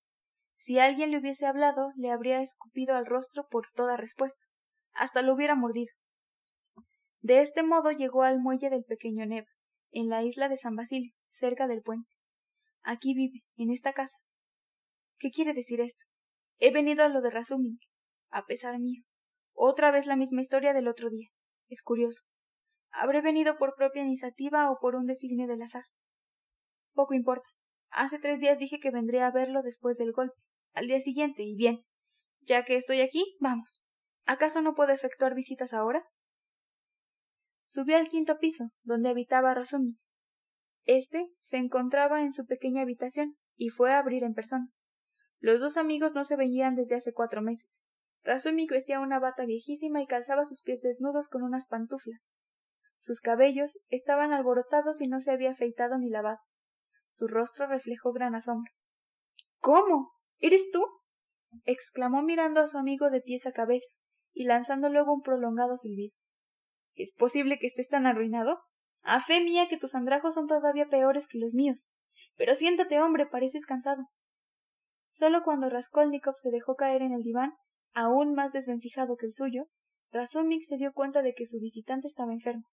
Si 0.57 0.79
alguien 0.79 1.11
le 1.11 1.19
hubiese 1.19 1.45
hablado, 1.45 1.93
le 1.95 2.11
habría 2.11 2.41
escupido 2.41 2.97
al 2.97 3.05
rostro 3.05 3.47
por 3.49 3.67
toda 3.73 3.95
respuesta. 3.95 4.43
Hasta 4.91 5.21
lo 5.21 5.33
hubiera 5.33 5.55
mordido. 5.55 5.93
De 7.21 7.39
este 7.39 7.63
modo 7.63 7.91
llegó 7.91 8.23
al 8.23 8.41
muelle 8.41 8.69
del 8.69 8.83
pequeño 8.83 9.25
Neva, 9.25 9.47
en 9.91 10.09
la 10.09 10.23
isla 10.23 10.49
de 10.49 10.57
San 10.57 10.75
Basilio, 10.75 11.13
cerca 11.29 11.65
del 11.65 11.81
puente. 11.81 12.11
Aquí 12.81 13.13
vive, 13.13 13.45
en 13.55 13.71
esta 13.71 13.93
casa. 13.93 14.17
¿Qué 15.19 15.29
quiere 15.31 15.53
decir 15.53 15.79
esto? 15.79 16.03
He 16.57 16.71
venido 16.71 17.05
a 17.05 17.07
lo 17.07 17.21
de 17.21 17.29
Razuming, 17.29 17.79
a 18.29 18.43
pesar 18.43 18.77
mío. 18.77 19.03
Otra 19.53 19.89
vez 19.91 20.05
la 20.05 20.17
misma 20.17 20.41
historia 20.41 20.73
del 20.73 20.89
otro 20.89 21.09
día. 21.09 21.29
Es 21.69 21.81
curioso. 21.81 22.23
¿Habré 22.99 23.21
venido 23.21 23.57
por 23.57 23.75
propia 23.75 24.01
iniciativa 24.01 24.71
o 24.71 24.79
por 24.79 24.95
un 24.95 25.05
designio 25.05 25.47
del 25.47 25.61
azar? 25.61 25.83
Poco 26.93 27.13
importa. 27.13 27.47
Hace 27.91 28.17
tres 28.17 28.39
días 28.39 28.57
dije 28.57 28.79
que 28.79 28.89
vendría 28.89 29.27
a 29.27 29.31
verlo 29.31 29.61
después 29.61 29.97
del 29.97 30.11
golpe 30.11 30.35
al 30.73 30.87
día 30.87 30.99
siguiente, 30.99 31.43
y 31.43 31.55
bien. 31.55 31.83
Ya 32.41 32.63
que 32.63 32.75
estoy 32.75 33.01
aquí, 33.01 33.35
vamos. 33.39 33.83
¿Acaso 34.25 34.61
no 34.61 34.73
puedo 34.73 34.91
efectuar 34.91 35.33
visitas 35.35 35.73
ahora? 35.73 36.03
Subió 37.65 37.97
al 37.97 38.09
quinto 38.09 38.37
piso, 38.37 38.69
donde 38.83 39.09
habitaba 39.09 39.53
Razumik. 39.53 39.97
Este 40.85 41.27
se 41.41 41.57
encontraba 41.57 42.21
en 42.21 42.31
su 42.31 42.45
pequeña 42.45 42.81
habitación, 42.81 43.37
y 43.55 43.69
fue 43.69 43.91
a 43.91 43.99
abrir 43.99 44.23
en 44.23 44.33
persona. 44.33 44.69
Los 45.39 45.59
dos 45.59 45.77
amigos 45.77 46.13
no 46.13 46.23
se 46.23 46.35
veían 46.35 46.75
desde 46.75 46.95
hace 46.95 47.13
cuatro 47.13 47.41
meses. 47.41 47.81
Razumik 48.23 48.71
vestía 48.71 48.99
una 48.99 49.19
bata 49.19 49.45
viejísima 49.45 50.01
y 50.01 50.07
calzaba 50.07 50.45
sus 50.45 50.61
pies 50.61 50.81
desnudos 50.81 51.27
con 51.27 51.43
unas 51.43 51.67
pantuflas. 51.67 52.27
Sus 52.99 53.21
cabellos 53.21 53.79
estaban 53.89 54.33
alborotados 54.33 55.01
y 55.01 55.07
no 55.07 55.19
se 55.19 55.31
había 55.31 55.51
afeitado 55.51 55.97
ni 55.97 56.09
lavado. 56.09 56.39
Su 57.09 57.27
rostro 57.27 57.67
reflejó 57.67 58.11
gran 58.11 58.35
asombro. 58.35 58.71
¿Cómo? 59.59 60.11
¿Eres 60.39 60.69
tú? 60.71 60.85
exclamó 61.63 62.21
mirando 62.21 62.61
a 62.61 62.67
su 62.67 62.77
amigo 62.77 63.09
de 63.09 63.21
pies 63.21 63.47
a 63.47 63.51
cabeza 63.51 63.87
y 64.33 64.43
lanzando 64.43 64.89
luego 64.89 65.13
un 65.13 65.21
prolongado 65.21 65.77
silbido. 65.77 66.13
¿Es 66.95 67.13
posible 67.13 67.57
que 67.59 67.67
estés 67.67 67.87
tan 67.87 68.05
arruinado? 68.05 68.59
A 69.01 69.21
fe 69.21 69.41
mía 69.41 69.67
que 69.67 69.77
tus 69.77 69.95
andrajos 69.95 70.35
son 70.35 70.47
todavía 70.47 70.89
peores 70.89 71.27
que 71.27 71.39
los 71.39 71.53
míos. 71.53 71.89
Pero 72.35 72.55
siéntate, 72.55 72.99
hombre, 72.99 73.25
pareces 73.25 73.65
cansado. 73.65 74.03
Solo 75.09 75.43
cuando 75.43 75.69
Raskolnikov 75.69 76.35
se 76.37 76.51
dejó 76.51 76.75
caer 76.75 77.01
en 77.01 77.13
el 77.13 77.21
diván, 77.21 77.53
aún 77.93 78.33
más 78.33 78.53
desvencijado 78.53 79.15
que 79.15 79.27
el 79.27 79.33
suyo, 79.33 79.67
Razumik 80.11 80.63
se 80.63 80.77
dio 80.77 80.93
cuenta 80.93 81.21
de 81.21 81.33
que 81.33 81.45
su 81.45 81.59
visitante 81.59 82.07
estaba 82.07 82.33
enfermo. 82.33 82.67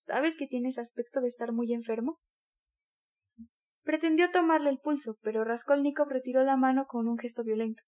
¿Sabes 0.00 0.34
que 0.38 0.46
tienes 0.46 0.78
aspecto 0.78 1.20
de 1.20 1.28
estar 1.28 1.52
muy 1.52 1.74
enfermo? 1.74 2.18
Pretendió 3.82 4.30
tomarle 4.30 4.70
el 4.70 4.78
pulso, 4.78 5.18
pero 5.20 5.44
Raskolnikov 5.44 6.08
retiró 6.08 6.42
la 6.42 6.56
mano 6.56 6.86
con 6.86 7.06
un 7.06 7.18
gesto 7.18 7.44
violento. 7.44 7.82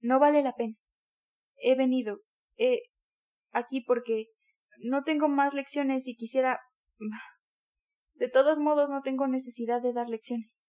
No 0.00 0.18
vale 0.18 0.42
la 0.42 0.54
pena. 0.54 0.74
He 1.56 1.74
venido. 1.74 2.20
He. 2.58 2.82
aquí 3.50 3.80
porque. 3.80 4.26
no 4.78 5.04
tengo 5.04 5.28
más 5.28 5.54
lecciones 5.54 6.06
y 6.06 6.16
quisiera. 6.16 6.60
De 8.14 8.28
todos 8.28 8.58
modos 8.60 8.90
no 8.90 9.00
tengo 9.00 9.26
necesidad 9.26 9.80
de 9.82 9.92
dar 9.92 10.08
lecciones. 10.08 10.62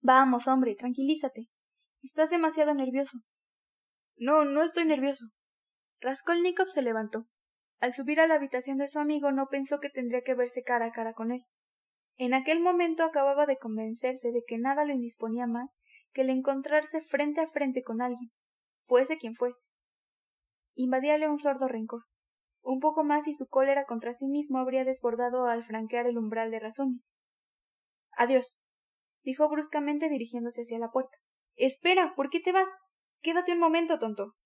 Vamos, 0.00 0.46
hombre, 0.46 0.74
tranquilízate. 0.74 1.48
Estás 2.02 2.30
demasiado 2.30 2.72
nervioso. 2.74 3.18
No, 4.16 4.44
no 4.44 4.62
estoy 4.62 4.86
nervioso. 4.86 5.26
Raskolnikov 6.00 6.68
se 6.68 6.80
levantó. 6.80 7.26
Al 7.84 7.92
subir 7.92 8.18
a 8.18 8.26
la 8.26 8.36
habitación 8.36 8.78
de 8.78 8.88
su 8.88 8.98
amigo 8.98 9.30
no 9.30 9.48
pensó 9.48 9.78
que 9.78 9.90
tendría 9.90 10.22
que 10.22 10.32
verse 10.32 10.62
cara 10.62 10.86
a 10.86 10.90
cara 10.90 11.12
con 11.12 11.32
él. 11.32 11.44
En 12.16 12.32
aquel 12.32 12.58
momento 12.58 13.04
acababa 13.04 13.44
de 13.44 13.58
convencerse 13.58 14.32
de 14.32 14.42
que 14.42 14.56
nada 14.56 14.86
lo 14.86 14.94
indisponía 14.94 15.46
más 15.46 15.76
que 16.14 16.22
el 16.22 16.30
encontrarse 16.30 17.02
frente 17.02 17.42
a 17.42 17.46
frente 17.46 17.82
con 17.82 18.00
alguien, 18.00 18.30
fuese 18.80 19.18
quien 19.18 19.34
fuese. 19.34 19.66
Invadíale 20.74 21.28
un 21.28 21.36
sordo 21.36 21.68
rencor. 21.68 22.04
Un 22.62 22.80
poco 22.80 23.04
más 23.04 23.28
y 23.28 23.34
su 23.34 23.48
cólera 23.48 23.84
contra 23.84 24.14
sí 24.14 24.28
mismo 24.28 24.60
habría 24.60 24.86
desbordado 24.86 25.44
al 25.44 25.62
franquear 25.62 26.06
el 26.06 26.16
umbral 26.16 26.50
de 26.50 26.60
Razumi. 26.60 27.02
Adiós, 28.16 28.62
dijo 29.24 29.46
bruscamente 29.50 30.08
dirigiéndose 30.08 30.62
hacia 30.62 30.78
la 30.78 30.90
puerta. 30.90 31.18
Espera, 31.54 32.14
¿por 32.16 32.30
qué 32.30 32.40
te 32.40 32.52
vas? 32.52 32.70
Quédate 33.20 33.52
un 33.52 33.58
momento, 33.58 33.98
tonto. 33.98 34.36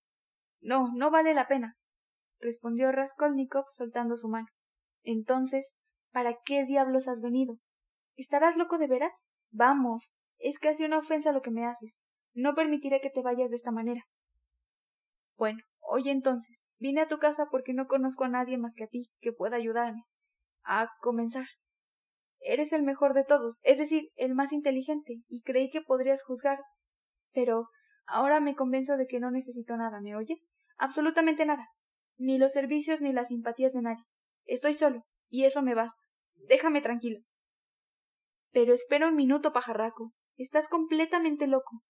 No, 0.59 0.91
no 0.93 1.09
vale 1.09 1.33
la 1.33 1.47
pena, 1.47 1.78
respondió 2.39 2.91
Raskolnikov 2.91 3.65
soltando 3.69 4.17
su 4.17 4.29
mano. 4.29 4.47
Entonces, 5.03 5.75
¿para 6.11 6.37
qué 6.45 6.65
diablos 6.65 7.07
has 7.07 7.21
venido? 7.21 7.57
¿Estarás 8.15 8.57
loco 8.57 8.77
de 8.77 8.87
veras? 8.87 9.25
Vamos, 9.51 10.13
es 10.37 10.59
casi 10.59 10.85
una 10.85 10.97
ofensa 10.97 11.31
lo 11.31 11.41
que 11.41 11.51
me 11.51 11.65
haces. 11.65 12.01
No 12.33 12.55
permitiré 12.55 13.01
que 13.01 13.09
te 13.09 13.21
vayas 13.21 13.49
de 13.49 13.55
esta 13.55 13.71
manera. 13.71 14.03
Bueno, 15.37 15.59
oye 15.79 16.11
entonces, 16.11 16.69
vine 16.79 17.01
a 17.01 17.07
tu 17.07 17.17
casa 17.17 17.47
porque 17.49 17.73
no 17.73 17.87
conozco 17.87 18.25
a 18.25 18.29
nadie 18.29 18.57
más 18.57 18.75
que 18.75 18.83
a 18.83 18.87
ti 18.87 19.01
que 19.21 19.31
pueda 19.31 19.57
ayudarme. 19.57 20.03
A 20.63 20.89
comenzar. 21.01 21.45
Eres 22.41 22.73
el 22.73 22.83
mejor 22.83 23.13
de 23.13 23.23
todos, 23.23 23.59
es 23.63 23.77
decir, 23.77 24.11
el 24.15 24.33
más 24.33 24.53
inteligente, 24.53 25.21
y 25.27 25.41
creí 25.41 25.69
que 25.69 25.81
podrías 25.81 26.23
juzgar. 26.23 26.59
Pero 27.33 27.67
ahora 28.05 28.39
me 28.39 28.55
convenzo 28.55 28.95
de 28.97 29.07
que 29.07 29.19
no 29.19 29.31
necesito 29.31 29.75
nada, 29.75 29.99
¿me 30.01 30.15
oyes? 30.15 30.49
Absolutamente 30.77 31.45
nada. 31.45 31.67
Ni 32.19 32.37
los 32.37 32.51
servicios 32.51 33.01
ni 33.01 33.11
las 33.11 33.29
simpatías 33.29 33.73
de 33.73 33.81
nadie. 33.81 34.03
Estoy 34.45 34.75
solo, 34.75 35.05
y 35.29 35.45
eso 35.45 35.63
me 35.63 35.73
basta. 35.73 35.99
Déjame 36.35 36.81
tranquilo. 36.81 37.21
Pero 38.51 38.73
espera 38.73 39.07
un 39.07 39.15
minuto, 39.15 39.51
pajarraco. 39.51 40.13
Estás 40.37 40.67
completamente 40.67 41.47
loco. 41.47 41.81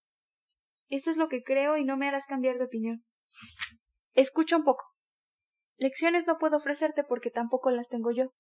Eso 0.88 1.12
es 1.12 1.18
lo 1.18 1.28
que 1.28 1.44
creo 1.44 1.78
y 1.78 1.84
no 1.84 1.98
me 1.98 2.08
harás 2.08 2.26
cambiar 2.26 2.58
de 2.58 2.66
opinión. 2.66 3.04
Escucha 4.14 4.56
un 4.56 4.64
poco. 4.64 4.86
Lecciones 5.78 6.28
no 6.28 6.38
puedo 6.38 6.58
ofrecerte 6.58 7.04
porque 7.04 7.32
tampoco 7.32 7.72
las 7.72 7.88
tengo 7.88 8.12
yo, 8.12 8.32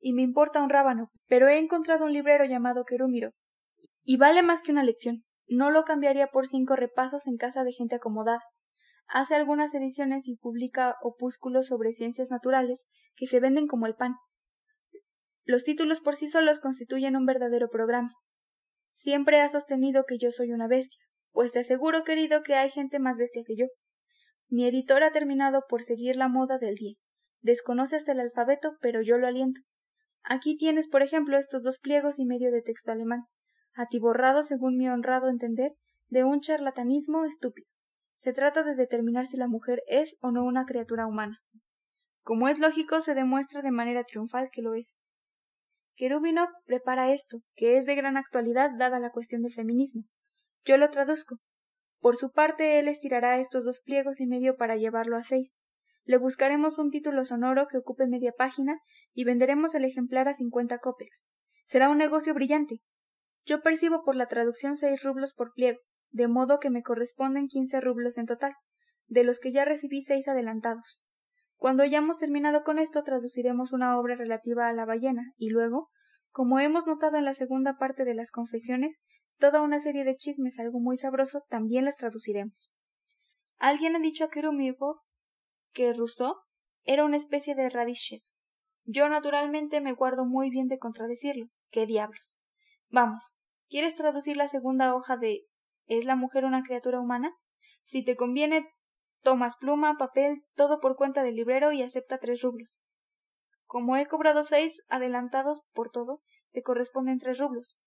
y 0.00 0.12
me 0.12 0.22
importa 0.22 0.62
un 0.62 0.70
rábano, 0.70 1.10
pero 1.26 1.48
he 1.48 1.58
encontrado 1.58 2.04
un 2.04 2.12
librero 2.12 2.44
llamado 2.44 2.84
Querúmiro, 2.84 3.32
y 4.04 4.16
vale 4.16 4.42
más 4.42 4.62
que 4.62 4.72
una 4.72 4.84
lección. 4.84 5.24
No 5.46 5.70
lo 5.70 5.84
cambiaría 5.84 6.28
por 6.28 6.46
cinco 6.46 6.76
repasos 6.76 7.26
en 7.26 7.36
casa 7.36 7.64
de 7.64 7.72
gente 7.72 7.96
acomodada. 7.96 8.42
Hace 9.06 9.34
algunas 9.34 9.74
ediciones 9.74 10.26
y 10.28 10.36
publica 10.36 10.96
opúsculos 11.02 11.66
sobre 11.66 11.92
ciencias 11.92 12.30
naturales 12.30 12.84
que 13.16 13.26
se 13.26 13.40
venden 13.40 13.66
como 13.66 13.86
el 13.86 13.94
pan. 13.94 14.16
Los 15.44 15.64
títulos 15.64 16.00
por 16.00 16.16
sí 16.16 16.26
solos 16.26 16.58
constituyen 16.58 17.16
un 17.16 17.26
verdadero 17.26 17.68
programa. 17.68 18.12
Siempre 18.92 19.40
ha 19.40 19.48
sostenido 19.48 20.04
que 20.06 20.18
yo 20.18 20.30
soy 20.30 20.52
una 20.52 20.68
bestia, 20.68 20.98
pues 21.32 21.52
te 21.52 21.58
aseguro, 21.60 22.04
querido, 22.04 22.42
que 22.42 22.54
hay 22.54 22.70
gente 22.70 22.98
más 22.98 23.18
bestia 23.18 23.42
que 23.46 23.56
yo. 23.56 23.66
Mi 24.48 24.66
editor 24.66 25.02
ha 25.02 25.12
terminado 25.12 25.64
por 25.68 25.82
seguir 25.82 26.16
la 26.16 26.28
moda 26.28 26.58
del 26.58 26.76
día. 26.76 26.96
Desconoce 27.40 27.96
hasta 27.96 28.12
el 28.12 28.20
alfabeto, 28.20 28.76
pero 28.80 29.02
yo 29.02 29.18
lo 29.18 29.26
aliento. 29.26 29.60
Aquí 30.22 30.56
tienes, 30.56 30.88
por 30.88 31.02
ejemplo, 31.02 31.36
estos 31.36 31.62
dos 31.62 31.78
pliegos 31.78 32.18
y 32.18 32.24
medio 32.24 32.50
de 32.50 32.62
texto 32.62 32.92
alemán, 32.92 33.24
atiborrado, 33.74 34.42
según 34.42 34.76
mi 34.76 34.88
honrado 34.88 35.28
entender, 35.28 35.72
de 36.08 36.24
un 36.24 36.40
charlatanismo 36.40 37.26
estúpido. 37.26 37.68
Se 38.16 38.32
trata 38.32 38.62
de 38.62 38.74
determinar 38.74 39.26
si 39.26 39.36
la 39.36 39.48
mujer 39.48 39.82
es 39.86 40.16
o 40.20 40.30
no 40.30 40.44
una 40.44 40.64
criatura 40.64 41.06
humana. 41.06 41.42
Como 42.22 42.48
es 42.48 42.58
lógico, 42.58 43.00
se 43.00 43.14
demuestra 43.14 43.60
de 43.60 43.70
manera 43.70 44.04
triunfal 44.04 44.48
que 44.50 44.62
lo 44.62 44.74
es. 44.74 44.96
Kerubinov 45.96 46.48
prepara 46.64 47.12
esto, 47.12 47.42
que 47.54 47.76
es 47.76 47.86
de 47.86 47.94
gran 47.94 48.16
actualidad 48.16 48.70
dada 48.76 48.98
la 48.98 49.10
cuestión 49.10 49.42
del 49.42 49.52
feminismo. 49.52 50.04
Yo 50.64 50.76
lo 50.76 50.90
traduzco. 50.90 51.36
Por 52.00 52.16
su 52.16 52.32
parte, 52.32 52.78
él 52.78 52.88
estirará 52.88 53.38
estos 53.38 53.64
dos 53.64 53.80
pliegos 53.80 54.20
y 54.20 54.26
medio 54.26 54.56
para 54.56 54.76
llevarlo 54.76 55.16
a 55.16 55.22
seis. 55.22 55.54
Le 56.04 56.18
buscaremos 56.18 56.78
un 56.78 56.90
título 56.90 57.24
sonoro 57.24 57.66
que 57.68 57.78
ocupe 57.78 58.06
media 58.06 58.32
página 58.36 58.78
y 59.12 59.24
venderemos 59.24 59.74
el 59.74 59.84
ejemplar 59.84 60.28
a 60.28 60.34
cincuenta 60.34 60.78
copex. 60.78 61.24
Será 61.64 61.88
un 61.88 61.98
negocio 61.98 62.34
brillante. 62.34 62.80
Yo 63.46 63.62
percibo 63.62 64.02
por 64.04 64.16
la 64.16 64.26
traducción 64.26 64.76
seis 64.76 65.02
rublos 65.02 65.32
por 65.34 65.52
pliego, 65.54 65.80
de 66.14 66.28
modo 66.28 66.60
que 66.60 66.70
me 66.70 66.84
corresponden 66.84 67.48
quince 67.48 67.80
rublos 67.80 68.18
en 68.18 68.26
total, 68.26 68.54
de 69.08 69.24
los 69.24 69.40
que 69.40 69.50
ya 69.50 69.64
recibí 69.64 70.00
seis 70.00 70.28
adelantados. 70.28 71.02
Cuando 71.56 71.82
hayamos 71.82 72.18
terminado 72.18 72.62
con 72.62 72.78
esto, 72.78 73.02
traduciremos 73.02 73.72
una 73.72 73.98
obra 73.98 74.14
relativa 74.14 74.68
a 74.68 74.72
la 74.72 74.84
ballena, 74.84 75.34
y 75.36 75.50
luego, 75.50 75.90
como 76.30 76.60
hemos 76.60 76.86
notado 76.86 77.16
en 77.16 77.24
la 77.24 77.34
segunda 77.34 77.78
parte 77.78 78.04
de 78.04 78.14
las 78.14 78.30
confesiones, 78.30 79.02
toda 79.40 79.60
una 79.60 79.80
serie 79.80 80.04
de 80.04 80.14
chismes 80.14 80.60
algo 80.60 80.78
muy 80.78 80.96
sabroso, 80.96 81.42
también 81.48 81.84
las 81.84 81.96
traduciremos. 81.96 82.72
Alguien 83.58 83.96
ha 83.96 83.98
dicho 83.98 84.24
a 84.24 84.30
Kerumirov 84.30 85.00
que 85.72 85.92
Rousseau 85.92 86.36
era 86.84 87.04
una 87.04 87.16
especie 87.16 87.56
de 87.56 87.68
Radishev. 87.68 88.20
Yo 88.84 89.08
naturalmente 89.08 89.80
me 89.80 89.94
guardo 89.94 90.24
muy 90.24 90.48
bien 90.48 90.68
de 90.68 90.78
contradecirlo. 90.78 91.48
¿Qué 91.70 91.86
diablos? 91.86 92.38
Vamos, 92.88 93.32
¿quieres 93.68 93.96
traducir 93.96 94.36
la 94.36 94.46
segunda 94.46 94.94
hoja 94.94 95.16
de 95.16 95.46
¿Es 95.86 96.04
la 96.04 96.16
mujer 96.16 96.44
una 96.44 96.62
criatura 96.62 97.00
humana? 97.00 97.32
Si 97.84 98.04
te 98.04 98.16
conviene, 98.16 98.66
tomas 99.22 99.56
pluma, 99.56 99.96
papel, 99.98 100.44
todo 100.54 100.80
por 100.80 100.96
cuenta 100.96 101.22
del 101.22 101.34
librero 101.34 101.72
y 101.72 101.82
acepta 101.82 102.18
tres 102.18 102.42
rublos. 102.42 102.80
Como 103.66 103.96
he 103.96 104.06
cobrado 104.06 104.42
seis 104.42 104.82
adelantados 104.88 105.62
por 105.72 105.90
todo, 105.90 106.20
te 106.52 106.62
corresponden 106.62 107.18
tres 107.18 107.38
rublos. 107.38 107.78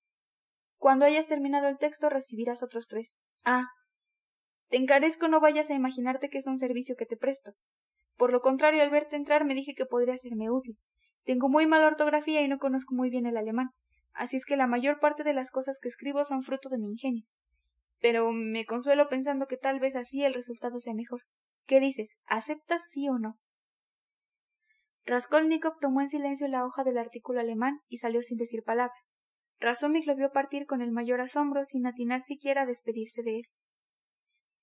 Cuando 0.78 1.06
hayas 1.06 1.28
terminado 1.28 1.68
el 1.68 1.78
texto 1.78 2.10
recibirás 2.10 2.62
otros 2.62 2.88
tres. 2.88 3.20
Ah. 3.44 3.68
Te 4.70 4.78
encarezco 4.78 5.28
no 5.28 5.40
vayas 5.40 5.72
a 5.72 5.76
imaginarte 5.76 6.30
que 6.30 6.38
es 6.38 6.48
un 6.48 6.58
servicio 6.58 6.96
que 6.96 7.06
te 7.06 7.18
presto. 7.18 7.54
Por 8.16 8.32
lo 8.32 8.42
contrario, 8.42 8.82
al 8.82 8.90
verte 8.90 9.16
entrar 9.16 9.46
me 9.46 9.54
dije 9.54 9.74
que 9.76 9.86
podría 9.86 10.18
serme 10.18 10.52
útil. 10.52 10.78
Tengo 11.24 11.50
muy 11.50 11.68
mala 11.68 11.88
ortografía 11.88 12.42
y 12.42 12.48
no 12.48 12.58
conozco 12.58 12.96
muy 12.96 13.10
bien 13.10 13.26
el 13.26 13.38
alemán, 13.38 13.70
así 14.14 14.38
es 14.38 14.46
que 14.46 14.56
la 14.56 14.68
mayor 14.68 15.00
parte 15.00 15.24
de 15.24 15.34
las 15.34 15.52
cosas 15.52 15.78
que 15.82 15.88
escribo 15.88 16.24
son 16.24 16.42
fruto 16.42 16.70
de 16.70 16.78
mi 16.78 16.88
ingenio. 16.88 17.26
Pero 18.00 18.32
me 18.32 18.66
consuelo 18.66 19.10
pensando 19.10 19.48
que 19.48 19.58
tal 19.58 19.80
vez 19.80 19.96
así 19.96 20.24
el 20.24 20.34
resultado 20.34 20.80
sea 20.80 20.94
mejor. 20.94 21.22
¿Qué 21.66 21.80
dices? 21.80 22.18
¿Aceptas 22.26 22.84
sí 22.90 23.10
o 23.10 23.18
no? 23.18 23.40
Raskolnikov 25.06 25.80
tomó 25.80 26.02
en 26.02 26.10
silencio 26.10 26.48
la 26.48 26.66
hoja 26.66 26.84
del 26.84 26.98
artículo 26.98 27.40
alemán 27.40 27.80
y 27.88 27.98
salió 27.98 28.22
sin 28.22 28.38
decir 28.38 28.64
palabra. 28.64 28.96
Razumik 29.60 30.06
lo 30.06 30.16
vio 30.16 30.32
partir 30.32 30.66
con 30.66 30.82
el 30.82 30.92
mayor 30.92 31.22
asombro 31.22 31.64
sin 31.64 31.88
atinar 31.88 32.22
siquiera 32.22 32.64
a 32.64 32.66
despedirse 32.66 33.24
de 33.24 33.38
él. 33.38 33.44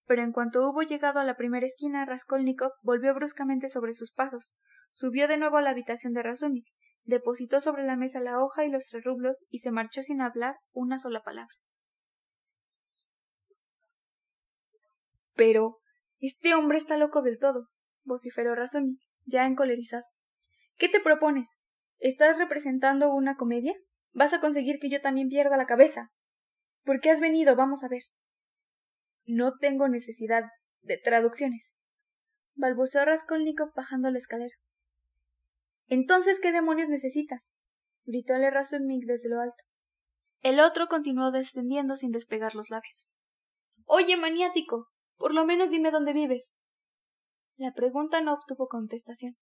Pero 0.07 0.23
en 0.23 0.33
cuanto 0.33 0.69
hubo 0.69 0.83
llegado 0.83 1.19
a 1.19 1.25
la 1.25 1.37
primera 1.37 1.67
esquina, 1.67 2.05
Raskolnikov 2.05 2.73
volvió 2.83 3.14
bruscamente 3.14 3.69
sobre 3.69 3.95
sus 3.95 4.12
pasos, 4.12 4.53
subió 4.91 5.29
de 5.29 5.38
nuevo 5.38 5.57
a 5.57 5.62
la 5.62 5.71
habitación 5.71 6.12
de 6.12 6.23
Razumik, 6.23 6.67
depositó 7.05 7.61
sobre 7.61 7.85
la 7.85 7.97
mesa 7.97 8.21
la 8.21 8.38
hoja 8.38 8.64
y 8.64 8.71
los 8.71 8.85
tres 8.91 9.03
rublos 9.03 9.45
y 9.49 9.61
se 9.61 9.71
marchó 9.71 10.03
sin 10.03 10.21
hablar 10.21 10.57
una 10.73 10.99
sola 10.99 11.23
palabra. 11.23 11.55
Pero 15.35 15.79
este 16.21 16.55
hombre 16.55 16.79
está 16.79 16.97
loco 16.97 17.23
del 17.23 17.38
todo, 17.38 17.69
vociferó 18.05 18.55
Razumik, 18.55 19.00
ya 19.25 19.47
encolerizado. 19.47 20.05
¿Qué 20.76 20.88
te 20.88 21.00
propones? 21.00 21.49
¿Estás 21.99 22.38
representando 22.38 23.12
una 23.12 23.37
comedia? 23.37 23.75
Vas 24.12 24.33
a 24.35 24.41
conseguir 24.41 24.79
que 24.79 24.91
yo 24.91 25.00
también 25.00 25.29
pierda 25.29 25.57
la 25.57 25.67
cabeza. 25.67 26.11
¿Por 26.85 27.00
qué 27.00 27.11
has 27.11 27.21
venido? 27.21 27.57
Vamos 27.57 27.83
a 27.83 27.88
ver. 27.88 28.03
No 29.26 29.57
tengo 29.59 29.88
necesidad 29.88 30.45
de 30.83 30.99
traducciones. 30.99 31.75
balbuceó 32.55 33.05
Raskolnikov 33.05 33.73
bajando 33.75 34.11
la 34.11 34.19
escalera. 34.19 34.55
Entonces, 35.87 36.41
¿qué 36.41 36.53
demonios 36.53 36.88
necesitas? 36.88 37.53
gritóle 38.05 38.50
Razumik 38.50 39.05
desde 39.07 39.31
lo 39.31 39.41
alto. 39.41 39.64
El 40.41 40.61
otro 40.61 40.88
continuó 40.88 41.31
descendiendo 41.31 41.97
sin 41.97 42.11
despegar 42.11 42.55
los 42.55 42.71
labios. 42.71 43.09
Oye, 43.87 44.17
maniático. 44.17 44.91
Por 45.16 45.35
lo 45.35 45.44
menos 45.47 45.71
dime 45.71 45.90
dónde 45.90 46.12
vives. 46.12 46.54
La 47.56 47.73
pregunta 47.73 48.21
no 48.21 48.35
obtuvo 48.35 48.66
contestación. 48.66 49.37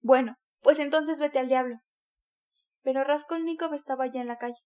Bueno, 0.00 0.36
pues 0.60 0.78
entonces 0.78 1.20
vete 1.20 1.38
al 1.38 1.48
diablo. 1.48 1.76
Pero 2.82 3.04
Raskolnikov 3.04 3.74
estaba 3.74 4.06
ya 4.06 4.20
en 4.20 4.28
la 4.28 4.38
calle. 4.38 4.58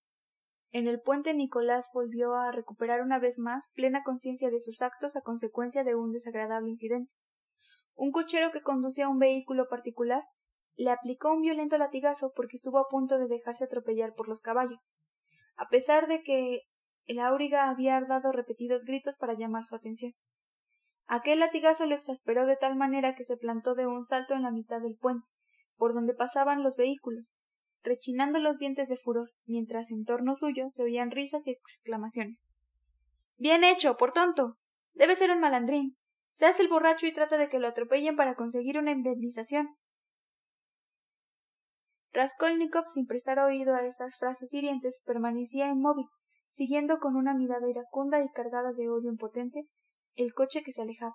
En 0.70 0.86
el 0.86 1.00
puente 1.00 1.32
Nicolás 1.34 1.86
volvió 1.94 2.34
a 2.34 2.52
recuperar 2.52 3.00
una 3.00 3.18
vez 3.18 3.38
más 3.38 3.70
plena 3.74 4.02
conciencia 4.02 4.50
de 4.50 4.60
sus 4.60 4.82
actos 4.82 5.16
a 5.16 5.22
consecuencia 5.22 5.84
de 5.84 5.94
un 5.94 6.12
desagradable 6.12 6.68
incidente. 6.68 7.14
Un 7.94 8.12
cochero 8.12 8.50
que 8.50 8.62
conducía 8.62 9.08
un 9.08 9.18
vehículo 9.18 9.66
particular 9.68 10.22
le 10.76 10.90
aplicó 10.90 11.32
un 11.32 11.40
violento 11.40 11.78
latigazo 11.78 12.32
porque 12.34 12.56
estuvo 12.56 12.78
a 12.78 12.88
punto 12.88 13.18
de 13.18 13.26
dejarse 13.26 13.64
atropellar 13.64 14.14
por 14.14 14.28
los 14.28 14.42
caballos, 14.42 14.94
a 15.56 15.68
pesar 15.68 16.06
de 16.06 16.22
que 16.22 16.60
el 17.06 17.18
auriga 17.18 17.68
había 17.68 18.00
dado 18.02 18.30
repetidos 18.30 18.84
gritos 18.84 19.16
para 19.16 19.34
llamar 19.34 19.64
su 19.64 19.74
atención. 19.74 20.12
Aquel 21.10 21.40
latigazo 21.40 21.86
lo 21.86 21.94
exasperó 21.94 22.44
de 22.44 22.56
tal 22.56 22.76
manera 22.76 23.14
que 23.14 23.24
se 23.24 23.38
plantó 23.38 23.74
de 23.74 23.86
un 23.86 24.04
salto 24.04 24.34
en 24.34 24.42
la 24.42 24.50
mitad 24.50 24.82
del 24.82 24.98
puente, 24.98 25.26
por 25.76 25.94
donde 25.94 26.12
pasaban 26.12 26.62
los 26.62 26.76
vehículos, 26.76 27.34
rechinando 27.82 28.38
los 28.40 28.58
dientes 28.58 28.90
de 28.90 28.98
furor, 28.98 29.30
mientras 29.46 29.90
en 29.90 30.04
torno 30.04 30.34
suyo 30.34 30.66
se 30.70 30.82
oían 30.82 31.10
risas 31.10 31.46
y 31.46 31.50
exclamaciones. 31.52 32.50
Bien 33.38 33.64
hecho, 33.64 33.96
por 33.96 34.12
tonto. 34.12 34.58
Debe 34.92 35.16
ser 35.16 35.30
un 35.30 35.40
malandrín. 35.40 35.96
Se 36.32 36.44
hace 36.44 36.62
el 36.62 36.68
borracho 36.68 37.06
y 37.06 37.14
trata 37.14 37.38
de 37.38 37.48
que 37.48 37.58
lo 37.58 37.68
atropellen 37.68 38.14
para 38.14 38.34
conseguir 38.34 38.78
una 38.78 38.90
indemnización. 38.90 39.76
Raskolnikov, 42.12 42.86
sin 42.86 43.06
prestar 43.06 43.38
oído 43.38 43.74
a 43.74 43.86
esas 43.86 44.18
frases 44.18 44.52
hirientes, 44.52 45.00
permanecía 45.06 45.68
inmóvil, 45.68 46.06
siguiendo 46.50 46.98
con 46.98 47.16
una 47.16 47.32
mirada 47.32 47.70
iracunda 47.70 48.22
y 48.22 48.28
cargada 48.28 48.72
de 48.72 48.90
odio 48.90 49.10
impotente 49.10 49.68
el 50.22 50.34
coche 50.34 50.62
que 50.62 50.72
se 50.72 50.82
alejaba. 50.82 51.14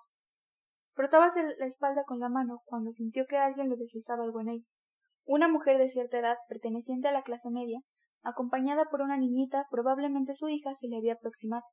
Frotábase 0.92 1.42
la 1.58 1.66
espalda 1.66 2.04
con 2.04 2.20
la 2.20 2.28
mano 2.28 2.62
cuando 2.64 2.90
sintió 2.90 3.26
que 3.26 3.36
alguien 3.36 3.68
le 3.68 3.76
deslizaba 3.76 4.24
algo 4.24 4.40
en 4.40 4.48
ella. 4.48 4.66
Una 5.26 5.48
mujer 5.48 5.78
de 5.78 5.88
cierta 5.88 6.18
edad, 6.18 6.36
perteneciente 6.48 7.08
a 7.08 7.12
la 7.12 7.22
clase 7.22 7.50
media, 7.50 7.80
acompañada 8.22 8.86
por 8.86 9.02
una 9.02 9.18
niñita, 9.18 9.66
probablemente 9.70 10.34
su 10.34 10.48
hija, 10.48 10.74
se 10.74 10.88
le 10.88 10.96
había 10.96 11.14
aproximado. 11.14 11.64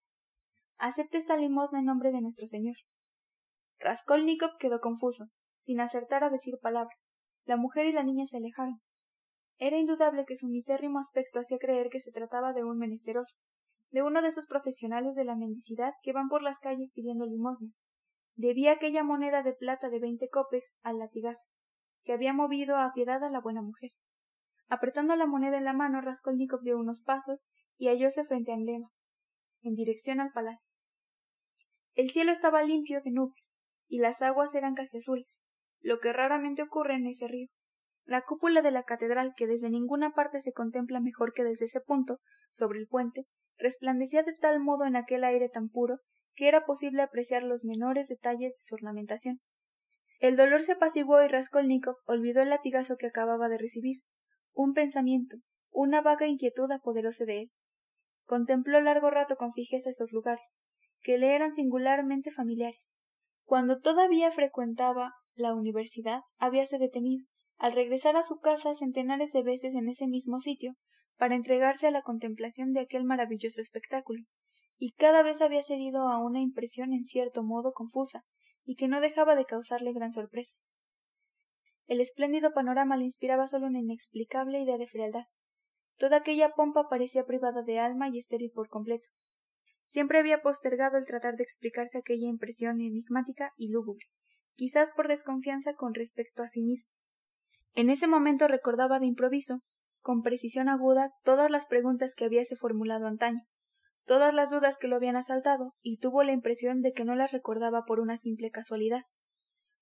Acepte 0.77 1.17
esta 1.17 1.37
limosna 1.37 1.79
en 1.79 1.85
nombre 1.85 2.11
de 2.11 2.21
nuestro 2.21 2.47
señor. 2.47 2.75
Raskolnikov 3.79 4.57
quedó 4.59 4.79
confuso, 4.79 5.27
sin 5.61 5.79
acertar 5.79 6.23
a 6.23 6.29
decir 6.29 6.55
palabra. 6.61 6.95
La 7.45 7.55
mujer 7.55 7.85
y 7.85 7.93
la 7.93 8.03
niña 8.03 8.25
se 8.25 8.37
alejaron. 8.37 8.81
Era 9.57 9.77
indudable 9.77 10.25
que 10.25 10.35
su 10.35 10.47
misérrimo 10.47 10.99
aspecto 10.99 11.39
hacía 11.39 11.59
creer 11.59 11.89
que 11.89 11.99
se 11.99 12.11
trataba 12.11 12.51
de 12.51 12.63
un 12.63 12.77
menesteroso, 12.77 13.35
de 13.91 14.03
uno 14.03 14.21
de 14.21 14.29
esos 14.29 14.47
profesionales 14.47 15.15
de 15.15 15.25
la 15.25 15.35
mendicidad 15.35 15.93
que 16.01 16.13
van 16.13 16.29
por 16.29 16.41
las 16.41 16.59
calles 16.59 16.91
pidiendo 16.93 17.25
limosna. 17.25 17.69
Debía 18.35 18.73
aquella 18.73 19.03
moneda 19.03 19.43
de 19.43 19.53
plata 19.53 19.89
de 19.89 19.99
veinte 19.99 20.29
copex 20.29 20.77
al 20.81 20.97
latigazo, 20.97 21.47
que 22.03 22.13
había 22.13 22.33
movido 22.33 22.77
a 22.77 22.93
piedad 22.93 23.23
a 23.23 23.29
la 23.29 23.41
buena 23.41 23.61
mujer. 23.61 23.91
Apretando 24.69 25.15
la 25.17 25.27
moneda 25.27 25.57
en 25.57 25.65
la 25.65 25.73
mano, 25.73 25.99
Raskolnikov 25.99 26.61
dio 26.61 26.79
unos 26.79 27.01
pasos 27.01 27.47
y 27.77 27.87
hallóse 27.87 28.23
frente 28.23 28.51
a 28.51 28.55
Emblema, 28.55 28.89
en 29.61 29.75
dirección 29.75 30.21
al 30.21 30.31
palacio. 30.31 30.69
El 31.93 32.09
cielo 32.09 32.31
estaba 32.31 32.63
limpio 32.63 33.01
de 33.01 33.11
nubes, 33.11 33.51
y 33.87 33.99
las 33.99 34.21
aguas 34.21 34.55
eran 34.55 34.73
casi 34.73 34.99
azules, 34.99 35.37
lo 35.81 35.99
que 35.99 36.13
raramente 36.13 36.61
ocurre 36.61 36.95
en 36.95 37.07
ese 37.07 37.27
río. 37.27 37.49
La 38.05 38.21
cúpula 38.21 38.61
de 38.61 38.71
la 38.71 38.83
catedral, 38.83 39.33
que 39.35 39.45
desde 39.45 39.69
ninguna 39.69 40.11
parte 40.13 40.39
se 40.39 40.53
contempla 40.53 41.01
mejor 41.01 41.33
que 41.33 41.43
desde 41.43 41.65
ese 41.65 41.81
punto, 41.81 42.19
sobre 42.49 42.79
el 42.79 42.87
puente, 42.87 43.27
resplandecía 43.61 44.23
de 44.23 44.33
tal 44.33 44.59
modo 44.59 44.85
en 44.85 44.95
aquel 44.95 45.23
aire 45.23 45.49
tan 45.49 45.69
puro 45.69 45.99
que 46.33 46.47
era 46.47 46.65
posible 46.65 47.01
apreciar 47.01 47.43
los 47.43 47.63
menores 47.63 48.07
detalles 48.07 48.57
de 48.57 48.63
su 48.63 48.75
ornamentación. 48.75 49.39
El 50.19 50.35
dolor 50.35 50.61
se 50.61 50.73
apaciguó 50.73 51.21
y 51.23 51.27
Raskolnikov 51.27 51.95
olvidó 52.05 52.41
el 52.41 52.49
latigazo 52.49 52.95
que 52.97 53.07
acababa 53.07 53.49
de 53.49 53.57
recibir. 53.57 53.97
Un 54.53 54.73
pensamiento, 54.73 55.37
una 55.71 56.01
vaga 56.01 56.27
inquietud 56.27 56.71
apoderóse 56.71 57.25
de 57.25 57.39
él. 57.39 57.51
Contempló 58.25 58.81
largo 58.81 59.09
rato 59.09 59.35
con 59.35 59.51
fijeza 59.51 59.89
esos 59.89 60.11
lugares, 60.11 60.55
que 61.01 61.17
le 61.17 61.35
eran 61.35 61.53
singularmente 61.53 62.31
familiares. 62.31 62.91
Cuando 63.43 63.79
todavía 63.79 64.31
frecuentaba 64.31 65.13
la 65.33 65.53
universidad, 65.55 66.21
habíase 66.37 66.77
detenido, 66.77 67.25
al 67.57 67.73
regresar 67.73 68.15
a 68.15 68.23
su 68.23 68.37
casa 68.37 68.73
centenares 68.73 69.31
de 69.31 69.43
veces 69.43 69.73
en 69.73 69.89
ese 69.89 70.07
mismo 70.07 70.39
sitio 70.39 70.75
para 71.21 71.35
entregarse 71.35 71.85
a 71.85 71.91
la 71.91 72.01
contemplación 72.01 72.73
de 72.73 72.79
aquel 72.79 73.03
maravilloso 73.03 73.61
espectáculo, 73.61 74.23
y 74.79 74.93
cada 74.93 75.21
vez 75.21 75.43
había 75.43 75.61
cedido 75.61 76.07
a 76.07 76.17
una 76.17 76.41
impresión 76.41 76.93
en 76.93 77.03
cierto 77.03 77.43
modo 77.43 77.73
confusa, 77.73 78.25
y 78.65 78.75
que 78.75 78.87
no 78.87 78.99
dejaba 79.01 79.35
de 79.35 79.45
causarle 79.45 79.93
gran 79.93 80.11
sorpresa. 80.13 80.55
El 81.85 82.01
espléndido 82.01 82.53
panorama 82.53 82.97
le 82.97 83.03
inspiraba 83.03 83.45
solo 83.45 83.67
una 83.67 83.81
inexplicable 83.81 84.61
idea 84.61 84.79
de 84.79 84.87
frialdad. 84.87 85.25
Toda 85.99 86.17
aquella 86.17 86.53
pompa 86.55 86.89
parecía 86.89 87.23
privada 87.23 87.61
de 87.61 87.77
alma 87.77 88.09
y 88.09 88.17
estéril 88.17 88.49
por 88.51 88.69
completo. 88.69 89.07
Siempre 89.85 90.17
había 90.17 90.41
postergado 90.41 90.97
el 90.97 91.05
tratar 91.05 91.35
de 91.35 91.43
explicarse 91.43 91.99
aquella 91.99 92.27
impresión 92.29 92.81
enigmática 92.81 93.53
y 93.57 93.69
lúgubre, 93.69 94.07
quizás 94.55 94.91
por 94.91 95.07
desconfianza 95.07 95.75
con 95.75 95.93
respecto 95.93 96.41
a 96.41 96.47
sí 96.47 96.63
mismo, 96.63 96.89
en 97.73 97.89
ese 97.89 98.07
momento 98.07 98.47
recordaba 98.47 98.99
de 98.99 99.05
improviso, 99.05 99.61
con 100.01 100.21
precisión 100.21 100.69
aguda, 100.69 101.11
todas 101.23 101.51
las 101.51 101.65
preguntas 101.65 102.13
que 102.15 102.25
habíase 102.25 102.55
formulado 102.55 103.07
antaño, 103.07 103.41
todas 104.05 104.33
las 104.33 104.49
dudas 104.49 104.77
que 104.77 104.87
lo 104.87 104.97
habían 104.97 105.15
asaltado, 105.15 105.73
y 105.81 105.97
tuvo 105.97 106.23
la 106.23 106.33
impresión 106.33 106.81
de 106.81 106.91
que 106.91 107.05
no 107.05 107.15
las 107.15 107.31
recordaba 107.31 107.85
por 107.85 107.99
una 107.99 108.17
simple 108.17 108.51
casualidad. 108.51 109.03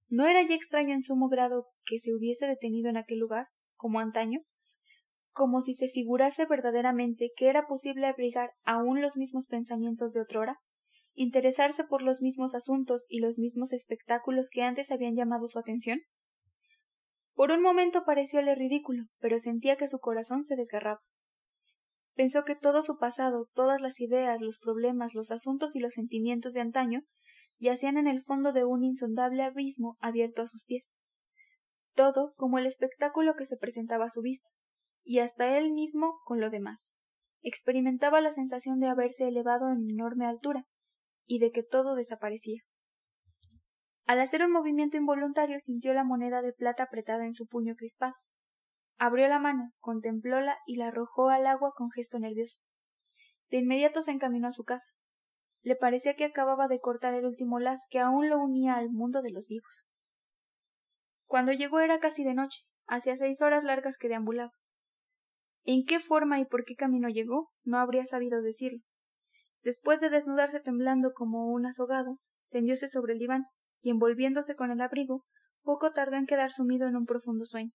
¿No 0.07 0.25
era 0.25 0.41
ya 0.43 0.55
extraño 0.55 0.93
en 0.93 1.01
sumo 1.01 1.29
grado 1.29 1.67
que 1.85 1.99
se 1.99 2.13
hubiese 2.13 2.45
detenido 2.45 2.89
en 2.89 2.97
aquel 2.97 3.19
lugar, 3.19 3.47
como 3.75 3.99
antaño? 3.99 4.41
como 5.31 5.61
si 5.61 5.73
se 5.73 5.87
figurase 5.87 6.45
verdaderamente 6.45 7.31
que 7.35 7.47
era 7.47 7.65
posible 7.65 8.07
abrigar 8.07 8.51
aún 8.63 9.01
los 9.01 9.15
mismos 9.15 9.47
pensamientos 9.47 10.11
de 10.11 10.19
otrora, 10.19 10.57
interesarse 11.13 11.83
por 11.83 12.01
los 12.01 12.21
mismos 12.21 12.55
asuntos 12.55 13.05
y 13.07 13.19
los 13.19 13.39
mismos 13.39 13.71
espectáculos 13.71 14.49
que 14.49 14.63
antes 14.63 14.91
habían 14.91 15.15
llamado 15.15 15.47
su 15.47 15.57
atención? 15.57 15.99
Por 17.39 17.51
un 17.51 17.61
momento 17.61 18.03
parecióle 18.03 18.53
ridículo, 18.53 19.05
pero 19.19 19.39
sentía 19.39 19.77
que 19.77 19.87
su 19.87 19.99
corazón 19.99 20.43
se 20.43 20.57
desgarraba. 20.57 20.99
Pensó 22.13 22.43
que 22.43 22.57
todo 22.57 22.81
su 22.81 22.97
pasado, 22.97 23.47
todas 23.53 23.79
las 23.79 24.01
ideas, 24.01 24.41
los 24.41 24.57
problemas, 24.57 25.15
los 25.15 25.31
asuntos 25.31 25.73
y 25.73 25.79
los 25.79 25.93
sentimientos 25.93 26.51
de 26.51 26.59
antaño 26.59 27.03
yacían 27.57 27.97
en 27.97 28.07
el 28.07 28.19
fondo 28.19 28.51
de 28.51 28.65
un 28.65 28.83
insondable 28.83 29.41
abismo 29.41 29.95
abierto 30.01 30.41
a 30.41 30.47
sus 30.47 30.65
pies. 30.65 30.91
Todo 31.95 32.33
como 32.35 32.59
el 32.59 32.65
espectáculo 32.65 33.35
que 33.37 33.45
se 33.45 33.55
presentaba 33.55 34.03
a 34.03 34.09
su 34.09 34.19
vista, 34.19 34.49
y 35.05 35.19
hasta 35.19 35.57
él 35.57 35.71
mismo 35.71 36.19
con 36.25 36.41
lo 36.41 36.49
demás. 36.49 36.91
Experimentaba 37.41 38.19
la 38.19 38.31
sensación 38.31 38.81
de 38.81 38.87
haberse 38.87 39.29
elevado 39.29 39.69
en 39.69 39.89
enorme 39.89 40.25
altura, 40.25 40.65
y 41.25 41.39
de 41.39 41.51
que 41.51 41.63
todo 41.63 41.95
desaparecía. 41.95 42.63
Al 44.09 44.19
hacer 44.21 44.43
un 44.43 44.51
movimiento 44.51 44.97
involuntario 44.97 45.59
sintió 45.59 45.93
la 45.93 46.03
moneda 46.03 46.41
de 46.41 46.51
plata 46.51 46.81
apretada 46.81 47.25
en 47.25 47.35
su 47.35 47.45
puño 47.45 47.75
crispado. 47.75 48.15
Abrió 48.97 49.27
la 49.27 49.37
mano, 49.37 49.71
contemplóla 49.77 50.57
y 50.65 50.77
la 50.77 50.87
arrojó 50.87 51.29
al 51.29 51.45
agua 51.45 51.73
con 51.75 51.91
gesto 51.91 52.17
nervioso. 52.17 52.59
De 53.51 53.57
inmediato 53.57 54.01
se 54.01 54.09
encaminó 54.09 54.47
a 54.47 54.51
su 54.51 54.63
casa. 54.63 54.89
Le 55.61 55.75
parecía 55.75 56.15
que 56.15 56.25
acababa 56.25 56.67
de 56.67 56.79
cortar 56.79 57.13
el 57.13 57.23
último 57.23 57.59
lazo 57.59 57.83
que 57.91 57.99
aún 57.99 58.29
lo 58.29 58.39
unía 58.39 58.77
al 58.77 58.89
mundo 58.89 59.21
de 59.21 59.29
los 59.29 59.45
vivos. 59.47 59.85
Cuando 61.27 61.51
llegó 61.51 61.79
era 61.79 61.99
casi 61.99 62.23
de 62.23 62.33
noche, 62.33 62.63
hacía 62.87 63.15
seis 63.15 63.43
horas 63.43 63.63
largas 63.63 63.99
que 63.99 64.09
deambulaba. 64.09 64.53
En 65.65 65.85
qué 65.85 65.99
forma 65.99 66.39
y 66.39 66.45
por 66.45 66.65
qué 66.65 66.73
camino 66.73 67.09
llegó, 67.09 67.51
no 67.63 67.77
habría 67.77 68.07
sabido 68.07 68.41
decirlo. 68.41 68.79
Después 69.61 70.01
de 70.01 70.09
desnudarse 70.09 70.59
temblando 70.59 71.11
como 71.13 71.51
un 71.51 71.67
azogado, 71.67 72.17
tendióse 72.49 72.87
sobre 72.87 73.13
el 73.13 73.19
diván, 73.19 73.45
y 73.81 73.89
envolviéndose 73.89 74.55
con 74.55 74.71
el 74.71 74.81
abrigo, 74.81 75.25
poco 75.63 75.91
tardó 75.91 76.15
en 76.15 76.25
quedar 76.25 76.51
sumido 76.51 76.87
en 76.87 76.95
un 76.95 77.05
profundo 77.05 77.45
sueño. 77.45 77.71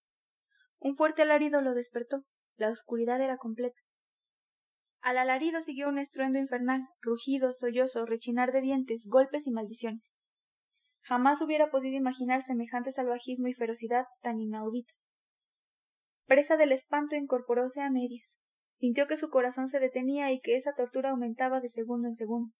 Un 0.79 0.95
fuerte 0.95 1.23
alarido 1.23 1.61
lo 1.61 1.75
despertó. 1.75 2.25
La 2.57 2.71
oscuridad 2.71 3.21
era 3.21 3.37
completa. 3.37 3.81
Al 5.01 5.19
alarido 5.19 5.61
siguió 5.61 5.89
un 5.89 5.99
estruendo 5.99 6.39
infernal, 6.39 6.89
rugidos, 7.03 7.59
sollozos, 7.59 8.09
rechinar 8.09 8.53
de 8.53 8.61
dientes, 8.61 9.07
golpes 9.07 9.47
y 9.47 9.51
maldiciones. 9.51 10.17
Jamás 11.03 11.43
hubiera 11.43 11.71
podido 11.71 11.97
imaginar 11.97 12.43
semejante 12.43 12.91
salvajismo 12.91 13.49
y 13.49 13.53
ferocidad 13.53 14.07
tan 14.23 14.41
inaudita. 14.41 14.95
Presa 16.27 16.57
del 16.57 16.73
espanto 16.73 17.17
incorporóse 17.17 17.83
a 17.83 17.91
medias. 17.91 18.39
Sintió 18.73 19.07
que 19.07 19.19
su 19.19 19.29
corazón 19.29 19.69
se 19.69 19.79
detenía 19.79 20.33
y 20.33 20.41
que 20.41 20.57
esa 20.57 20.73
tortura 20.73 21.11
aumentaba 21.11 21.61
de 21.61 21.69
segundo 21.69 22.09
en 22.09 22.15
segundo. 22.15 22.55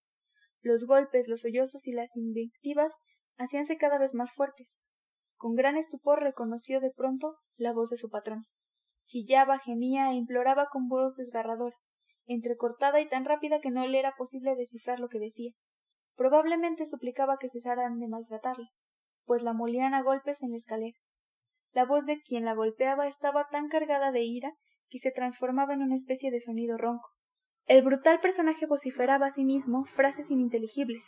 Los 0.61 0.85
golpes, 0.85 1.27
los 1.27 1.41
sollozos 1.41 1.87
y 1.87 1.93
las 1.93 2.15
invectivas 2.15 2.93
hacíanse 3.37 3.77
cada 3.77 3.97
vez 3.97 4.13
más 4.13 4.33
fuertes. 4.33 4.79
Con 5.37 5.55
gran 5.55 5.77
estupor 5.77 6.21
reconoció 6.21 6.79
de 6.79 6.91
pronto 6.91 7.35
la 7.57 7.73
voz 7.73 7.89
de 7.89 7.97
su 7.97 8.09
patrón. 8.09 8.45
Chillaba, 9.05 9.59
gemía 9.59 10.11
e 10.11 10.15
imploraba 10.15 10.67
con 10.71 10.87
voz 10.87 11.15
desgarradora, 11.15 11.75
entrecortada 12.25 13.01
y 13.01 13.07
tan 13.07 13.25
rápida 13.25 13.59
que 13.61 13.69
no 13.69 13.85
le 13.85 13.99
era 13.99 14.15
posible 14.17 14.55
descifrar 14.55 14.99
lo 14.99 15.09
que 15.09 15.19
decía. 15.19 15.51
Probablemente 16.15 16.85
suplicaba 16.85 17.37
que 17.37 17.49
cesaran 17.49 17.99
de 17.99 18.07
maltratarla, 18.07 18.69
pues 19.25 19.43
la 19.43 19.53
molían 19.53 19.93
a 19.93 20.01
golpes 20.01 20.41
en 20.41 20.51
la 20.51 20.57
escalera. 20.57 20.97
La 21.73 21.85
voz 21.85 22.05
de 22.05 22.21
quien 22.21 22.45
la 22.45 22.55
golpeaba 22.55 23.07
estaba 23.07 23.47
tan 23.51 23.67
cargada 23.67 24.11
de 24.11 24.23
ira 24.23 24.53
que 24.89 24.99
se 24.99 25.11
transformaba 25.11 25.73
en 25.73 25.81
una 25.81 25.95
especie 25.95 26.31
de 26.31 26.39
sonido 26.39 26.77
ronco. 26.77 27.09
El 27.65 27.83
brutal 27.83 28.21
personaje 28.21 28.65
vociferaba 28.65 29.27
a 29.27 29.31
sí 29.31 29.43
mismo 29.43 29.85
frases 29.85 30.31
ininteligibles. 30.31 31.03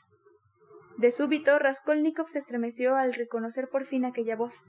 De 0.98 1.12
súbito, 1.12 1.60
Raskolnikov 1.60 2.28
se 2.28 2.40
estremeció 2.40 2.96
al 2.96 3.14
reconocer 3.14 3.70
por 3.70 3.86
fin 3.86 4.04
aquella 4.04 4.36
voz. 4.36 4.64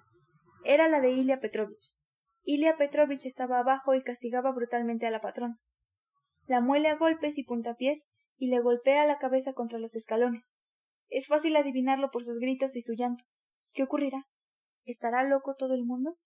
Era 0.62 0.86
la 0.86 1.00
de 1.00 1.10
Ilya 1.10 1.40
Petrovich. 1.40 1.94
Ilya 2.42 2.76
Petrovich 2.76 3.24
estaba 3.24 3.58
abajo 3.58 3.94
y 3.94 4.02
castigaba 4.02 4.52
brutalmente 4.52 5.06
a 5.06 5.10
la 5.10 5.22
patrona. 5.22 5.58
La 6.46 6.60
muele 6.60 6.88
a 6.88 6.96
golpes 6.96 7.38
y 7.38 7.44
puntapiés 7.44 8.06
y 8.36 8.48
le 8.48 8.60
golpea 8.60 9.06
la 9.06 9.16
cabeza 9.16 9.54
contra 9.54 9.78
los 9.78 9.94
escalones. 9.94 10.54
Es 11.08 11.28
fácil 11.28 11.56
adivinarlo 11.56 12.10
por 12.10 12.26
sus 12.26 12.38
gritos 12.38 12.76
y 12.76 12.82
su 12.82 12.92
llanto. 12.92 13.24
¿Qué 13.72 13.84
ocurrirá? 13.84 14.26
¿Estará 14.84 15.22
loco 15.22 15.54
todo 15.54 15.72
el 15.72 15.86
mundo? 15.86 16.18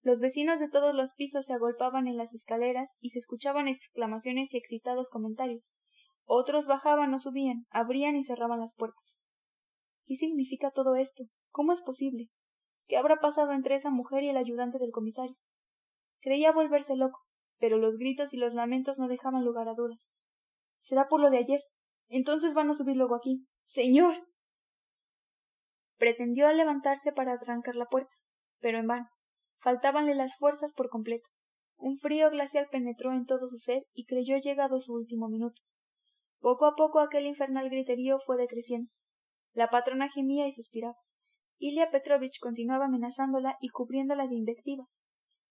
Los 0.00 0.20
vecinos 0.20 0.60
de 0.60 0.70
todos 0.70 0.94
los 0.94 1.12
pisos 1.12 1.44
se 1.44 1.52
agolpaban 1.52 2.06
en 2.06 2.16
las 2.16 2.32
escaleras 2.32 2.96
y 3.00 3.10
se 3.10 3.18
escuchaban 3.18 3.68
exclamaciones 3.68 4.54
y 4.54 4.56
excitados 4.56 5.10
comentarios. 5.10 5.74
Otros 6.26 6.66
bajaban 6.66 7.12
o 7.12 7.18
subían, 7.18 7.66
abrían 7.70 8.16
y 8.16 8.24
cerraban 8.24 8.60
las 8.60 8.74
puertas. 8.74 9.04
¿Qué 10.06 10.16
significa 10.16 10.70
todo 10.70 10.96
esto? 10.96 11.24
¿Cómo 11.50 11.72
es 11.72 11.82
posible? 11.82 12.28
¿Qué 12.86 12.96
habrá 12.96 13.16
pasado 13.16 13.52
entre 13.52 13.74
esa 13.74 13.90
mujer 13.90 14.22
y 14.22 14.28
el 14.28 14.36
ayudante 14.36 14.78
del 14.78 14.90
comisario? 14.90 15.36
Creía 16.20 16.52
volverse 16.52 16.96
loco, 16.96 17.20
pero 17.58 17.78
los 17.78 17.96
gritos 17.96 18.34
y 18.34 18.36
los 18.36 18.54
lamentos 18.54 18.98
no 18.98 19.08
dejaban 19.08 19.44
lugar 19.44 19.68
a 19.68 19.74
dudas. 19.74 20.10
Será 20.82 21.08
por 21.08 21.20
lo 21.20 21.30
de 21.30 21.38
ayer. 21.38 21.62
Entonces 22.08 22.54
van 22.54 22.68
a 22.68 22.74
subir 22.74 22.96
luego 22.96 23.14
aquí. 23.14 23.46
Señor. 23.64 24.14
Pretendió 25.96 26.52
levantarse 26.52 27.12
para 27.12 27.34
atrancar 27.34 27.76
la 27.76 27.86
puerta, 27.86 28.14
pero 28.60 28.78
en 28.78 28.86
vano. 28.86 29.08
Faltábanle 29.60 30.14
las 30.14 30.36
fuerzas 30.36 30.74
por 30.74 30.90
completo. 30.90 31.30
Un 31.76 31.96
frío 31.96 32.30
glacial 32.30 32.68
penetró 32.70 33.12
en 33.12 33.24
todo 33.24 33.48
su 33.48 33.56
ser 33.56 33.84
y 33.94 34.04
creyó 34.04 34.36
llegado 34.36 34.80
su 34.80 34.92
último 34.92 35.28
minuto. 35.28 35.62
Poco 36.44 36.66
a 36.66 36.74
poco 36.76 37.00
aquel 37.00 37.24
infernal 37.24 37.70
griterío 37.70 38.18
fue 38.18 38.36
decreciendo. 38.36 38.90
La 39.54 39.70
patrona 39.70 40.10
gemía 40.10 40.46
y 40.46 40.52
suspiraba. 40.52 40.98
Ilya 41.56 41.90
Petrovich 41.90 42.38
continuaba 42.38 42.84
amenazándola 42.84 43.56
y 43.62 43.70
cubriéndola 43.70 44.26
de 44.26 44.34
invectivas. 44.34 44.98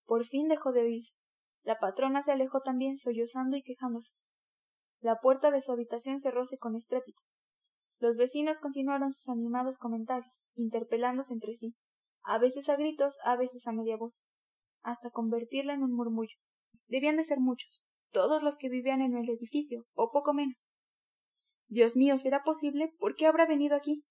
Por 0.06 0.24
fin 0.24 0.48
dejó 0.50 0.72
de 0.72 0.84
oírse. 0.84 1.16
La 1.64 1.80
patrona 1.80 2.22
se 2.22 2.32
alejó 2.32 2.62
también 2.62 2.98
sollozando 2.98 3.58
y 3.58 3.64
quejándose. 3.64 4.14
La 5.00 5.20
puerta 5.20 5.50
de 5.50 5.62
su 5.62 5.72
habitación 5.72 6.20
cerróse 6.20 6.60
con 6.60 6.76
estrépito. 6.76 7.24
Los 7.98 8.16
vecinos 8.16 8.60
continuaron 8.60 9.14
sus 9.14 9.30
animados 9.30 9.80
comentarios, 9.80 10.46
interpelándose 10.54 11.34
entre 11.34 11.56
sí 11.56 11.74
a 12.22 12.38
veces 12.38 12.70
a 12.70 12.76
gritos, 12.76 13.18
a 13.26 13.36
veces 13.36 13.66
a 13.66 13.72
media 13.72 13.98
voz, 13.98 14.28
hasta 14.84 15.10
convertirla 15.10 15.74
en 15.74 15.82
un 15.82 15.96
murmullo. 15.96 16.38
Debían 16.88 17.18
de 17.18 17.24
ser 17.24 17.40
muchos, 17.40 17.84
todos 18.12 18.44
los 18.44 18.60
que 18.60 18.70
vivían 18.70 19.02
en 19.02 19.18
el 19.18 19.28
edificio, 19.28 19.88
o 19.96 20.12
poco 20.12 20.36
menos. 20.36 20.73
Dios 21.74 21.98
mío, 21.98 22.20
¿será 22.20 22.44
posible? 22.44 22.94
¿Por 23.00 23.16
qué 23.16 23.26
habrá 23.26 23.48
venido 23.48 23.76
aquí? 23.76 24.04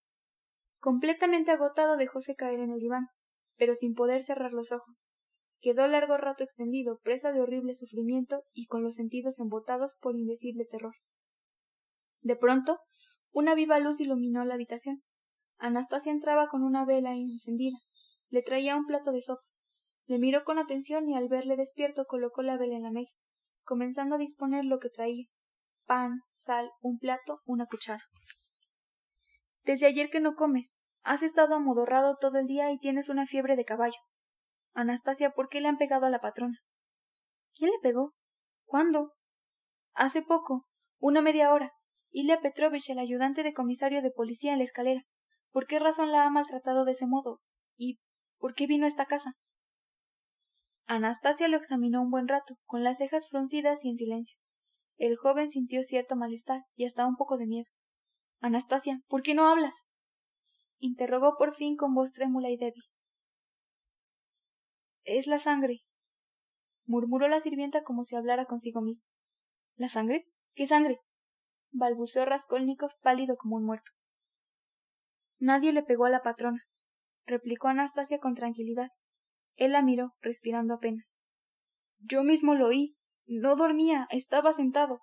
Completamente 0.81 1.53
agotado 1.53 1.97
dejóse 1.97 2.35
caer 2.35 2.59
en 2.59 2.73
el 2.73 2.81
diván, 2.81 3.07
pero 3.57 3.77
sin 3.77 3.95
poder 3.95 4.25
cerrar 4.25 4.53
los 4.53 4.73
ojos. 4.73 5.07
Quedó 5.61 5.87
largo 5.87 6.17
rato 6.17 6.43
extendido, 6.43 6.99
presa 7.05 7.31
de 7.31 7.41
horrible 7.41 7.75
sufrimiento 7.75 8.43
y 8.53 8.67
con 8.67 8.83
los 8.83 8.97
sentidos 8.97 9.39
embotados 9.39 9.95
por 10.01 10.17
indecible 10.17 10.65
terror. 10.65 10.95
De 12.21 12.35
pronto, 12.35 12.81
una 13.31 13.55
viva 13.55 13.79
luz 13.79 14.01
iluminó 14.01 14.45
la 14.45 14.55
habitación. 14.55 15.01
Anastasia 15.57 16.11
entraba 16.11 16.49
con 16.49 16.65
una 16.65 16.85
vela 16.85 17.15
encendida, 17.15 17.79
le 18.29 18.43
traía 18.43 18.75
un 18.75 18.87
plato 18.87 19.13
de 19.13 19.21
sopa. 19.21 19.43
Le 20.07 20.19
miró 20.19 20.43
con 20.43 20.59
atención 20.59 21.09
y 21.09 21.15
al 21.15 21.29
verle 21.29 21.55
despierto 21.55 22.07
colocó 22.07 22.43
la 22.43 22.57
vela 22.57 22.75
en 22.75 22.83
la 22.83 22.91
mesa, 22.91 23.15
comenzando 23.63 24.17
a 24.17 24.19
disponer 24.19 24.65
lo 24.65 24.81
que 24.81 24.89
traía 24.89 25.29
pan, 25.93 26.23
sal, 26.31 26.71
un 26.81 26.99
plato, 26.99 27.43
una 27.45 27.67
cuchara. 27.67 28.03
Desde 29.63 29.87
ayer 29.87 30.09
que 30.09 30.21
no 30.21 30.33
comes. 30.33 30.79
Has 31.03 31.23
estado 31.23 31.55
amodorrado 31.55 32.17
todo 32.19 32.39
el 32.39 32.47
día 32.47 32.73
y 32.73 32.79
tienes 32.79 33.11
una 33.11 33.27
fiebre 33.27 33.57
de 33.57 33.67
caballo. 33.67 33.99
Anastasia, 34.73 35.33
¿por 35.33 35.51
qué 35.51 35.61
le 35.61 35.69
han 35.69 35.77
pegado 35.77 36.07
a 36.07 36.11
la 36.11 36.21
patrona? 36.21 36.61
¿Quién 37.55 37.73
le 37.73 37.79
pegó? 37.83 38.15
¿Cuándo? 38.65 39.13
Hace 39.93 40.23
poco, 40.23 40.67
una 40.99 41.21
media 41.21 41.53
hora. 41.53 41.73
Ilya 42.11 42.41
Petrovich, 42.41 42.89
el 42.89 42.99
ayudante 42.99 43.43
de 43.43 43.53
comisario 43.53 44.01
de 44.01 44.11
policía 44.11 44.53
en 44.53 44.59
la 44.59 44.65
escalera. 44.65 45.03
¿Por 45.51 45.67
qué 45.67 45.79
razón 45.79 46.11
la 46.11 46.25
ha 46.25 46.31
maltratado 46.31 46.87
de 46.87 46.93
ese 46.93 47.07
modo? 47.07 47.43
¿Y 47.77 47.99
¿Por 48.39 48.55
qué 48.55 48.67
vino 48.67 48.87
a 48.87 48.89
esta 48.89 49.05
casa? 49.05 49.35
Anastasia 50.87 51.49
lo 51.49 51.59
examinó 51.59 52.01
un 52.01 52.11
buen 52.11 52.29
rato, 52.29 52.55
con 52.65 52.83
las 52.83 52.97
cejas 52.97 53.29
fruncidas 53.29 53.85
y 53.85 53.91
en 53.91 53.99
silencio. 53.99 54.39
El 54.97 55.17
joven 55.17 55.49
sintió 55.49 55.83
cierto 55.83 56.17
malestar 56.17 56.63
y 56.75 56.85
hasta 56.85 57.07
un 57.07 57.17
poco 57.17 57.37
de 57.37 57.47
miedo. 57.47 57.71
Anastasia, 58.41 59.01
¿por 59.09 59.23
qué 59.23 59.35
no 59.35 59.49
hablas? 59.49 59.85
interrogó 60.79 61.37
por 61.39 61.55
fin 61.55 61.77
con 61.77 61.95
voz 61.95 62.13
trémula 62.13 62.51
y 62.51 62.57
débil. 62.57 62.83
Es 65.05 65.27
la 65.27 65.39
sangre, 65.39 65.83
murmuró 66.85 67.29
la 67.29 67.41
sirvienta 67.41 67.83
como 67.83 68.05
si 68.05 68.17
hablara 68.17 68.47
consigo 68.47 68.81
misma. 68.81 69.09
¿La 69.77 69.89
sangre? 69.89 70.27
¿Qué 70.55 70.67
sangre? 70.67 71.01
balbuceó 71.71 72.25
Raskolnikov 72.25 72.91
pálido 73.01 73.37
como 73.37 73.57
un 73.57 73.65
muerto. 73.65 73.91
Nadie 75.39 75.73
le 75.73 75.83
pegó 75.83 76.05
a 76.05 76.11
la 76.11 76.23
patrona, 76.23 76.63
replicó 77.27 77.69
Anastasia 77.69 78.19
con 78.19 78.35
tranquilidad. 78.35 78.91
Él 79.57 79.73
la 79.73 79.83
miró, 79.83 80.13
respirando 80.21 80.75
apenas. 80.75 81.19
Yo 81.99 82.25
mismo 82.25 82.55
lo 82.55 82.69
oí. 82.69 82.97
No 83.27 83.57
dormía, 83.57 84.07
estaba 84.11 84.53
sentado. 84.53 85.01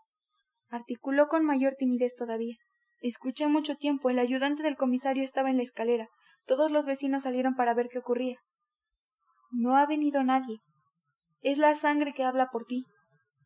Articuló 0.70 1.28
con 1.28 1.44
mayor 1.46 1.76
timidez 1.76 2.16
todavía. 2.16 2.58
Escuché 3.02 3.48
mucho 3.48 3.76
tiempo. 3.76 4.10
El 4.10 4.20
ayudante 4.20 4.64
del 4.64 4.76
comisario 4.76 5.24
estaba 5.24 5.50
en 5.50 5.58
la 5.58 5.64
escalera. 5.64 6.10
Todos 6.46 6.72
los 6.72 6.86
vecinos 6.86 7.24
salieron 7.24 7.56
para 7.56 7.74
ver 7.74 7.88
qué 7.90 8.00
ocurría. 8.00 8.38
No 9.52 9.76
ha 9.76 9.86
venido 9.86 10.24
nadie. 10.24 10.60
Es 11.42 11.58
la 11.58 11.74
sangre 11.76 12.14
que 12.14 12.24
habla 12.24 12.50
por 12.52 12.66
ti. 12.66 12.86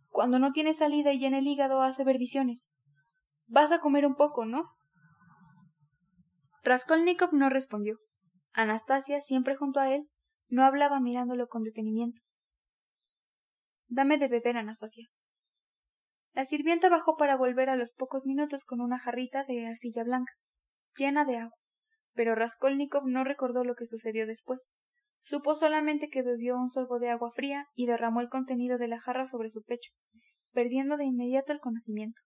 Cuando 0.10 0.40
no 0.40 0.52
tiene 0.52 0.74
salida 0.74 1.14
y 1.14 1.26
en 1.26 1.34
el 1.34 1.48
hígado 1.48 1.82
hace 1.82 2.04
ver 2.04 2.18
visiones. 2.18 2.70
Vas 3.48 3.72
a 3.72 3.80
comer 3.80 4.06
un 4.06 4.16
poco, 4.16 4.46
¿no? 4.46 4.66
Raskolnikov 6.64 7.34
no 7.34 7.50
respondió. 7.50 7.98
Anastasia, 8.54 9.22
siempre 9.22 9.56
junto 9.56 9.80
a 9.80 9.94
él, 9.94 10.08
no 10.50 10.64
hablaba 10.64 11.00
mirándolo 11.00 11.48
con 11.48 11.64
detenimiento. 11.64 12.22
Dame 13.96 14.18
de 14.18 14.28
beber, 14.28 14.58
Anastasia. 14.58 15.08
La 16.34 16.46
sirvienta 16.46 16.90
bajó 16.90 17.16
para 17.16 17.38
volver 17.38 17.70
a 17.70 17.76
los 17.76 17.94
pocos 17.94 18.26
minutos 18.26 18.66
con 18.66 18.82
una 18.82 18.98
jarrita 18.98 19.44
de 19.44 19.68
arcilla 19.68 20.04
blanca, 20.04 20.34
llena 20.98 21.26
de 21.26 21.38
agua, 21.38 21.60
pero 22.16 22.34
Raskolnikov 22.34 23.04
no 23.06 23.24
recordó 23.24 23.64
lo 23.64 23.76
que 23.76 23.86
sucedió 23.86 24.26
después. 24.26 24.72
Supo 25.22 25.54
solamente 25.54 26.10
que 26.10 26.24
bebió 26.24 26.58
un 26.58 26.72
sorbo 26.72 26.98
de 26.98 27.12
agua 27.12 27.30
fría 27.30 27.68
y 27.76 27.86
derramó 27.86 28.22
el 28.22 28.30
contenido 28.30 28.80
de 28.80 28.88
la 28.88 29.00
jarra 29.00 29.28
sobre 29.28 29.52
su 29.52 29.62
pecho, 29.62 29.92
perdiendo 30.54 30.98
de 30.98 31.06
inmediato 31.06 31.54
el 31.54 31.60
conocimiento. 31.60 32.20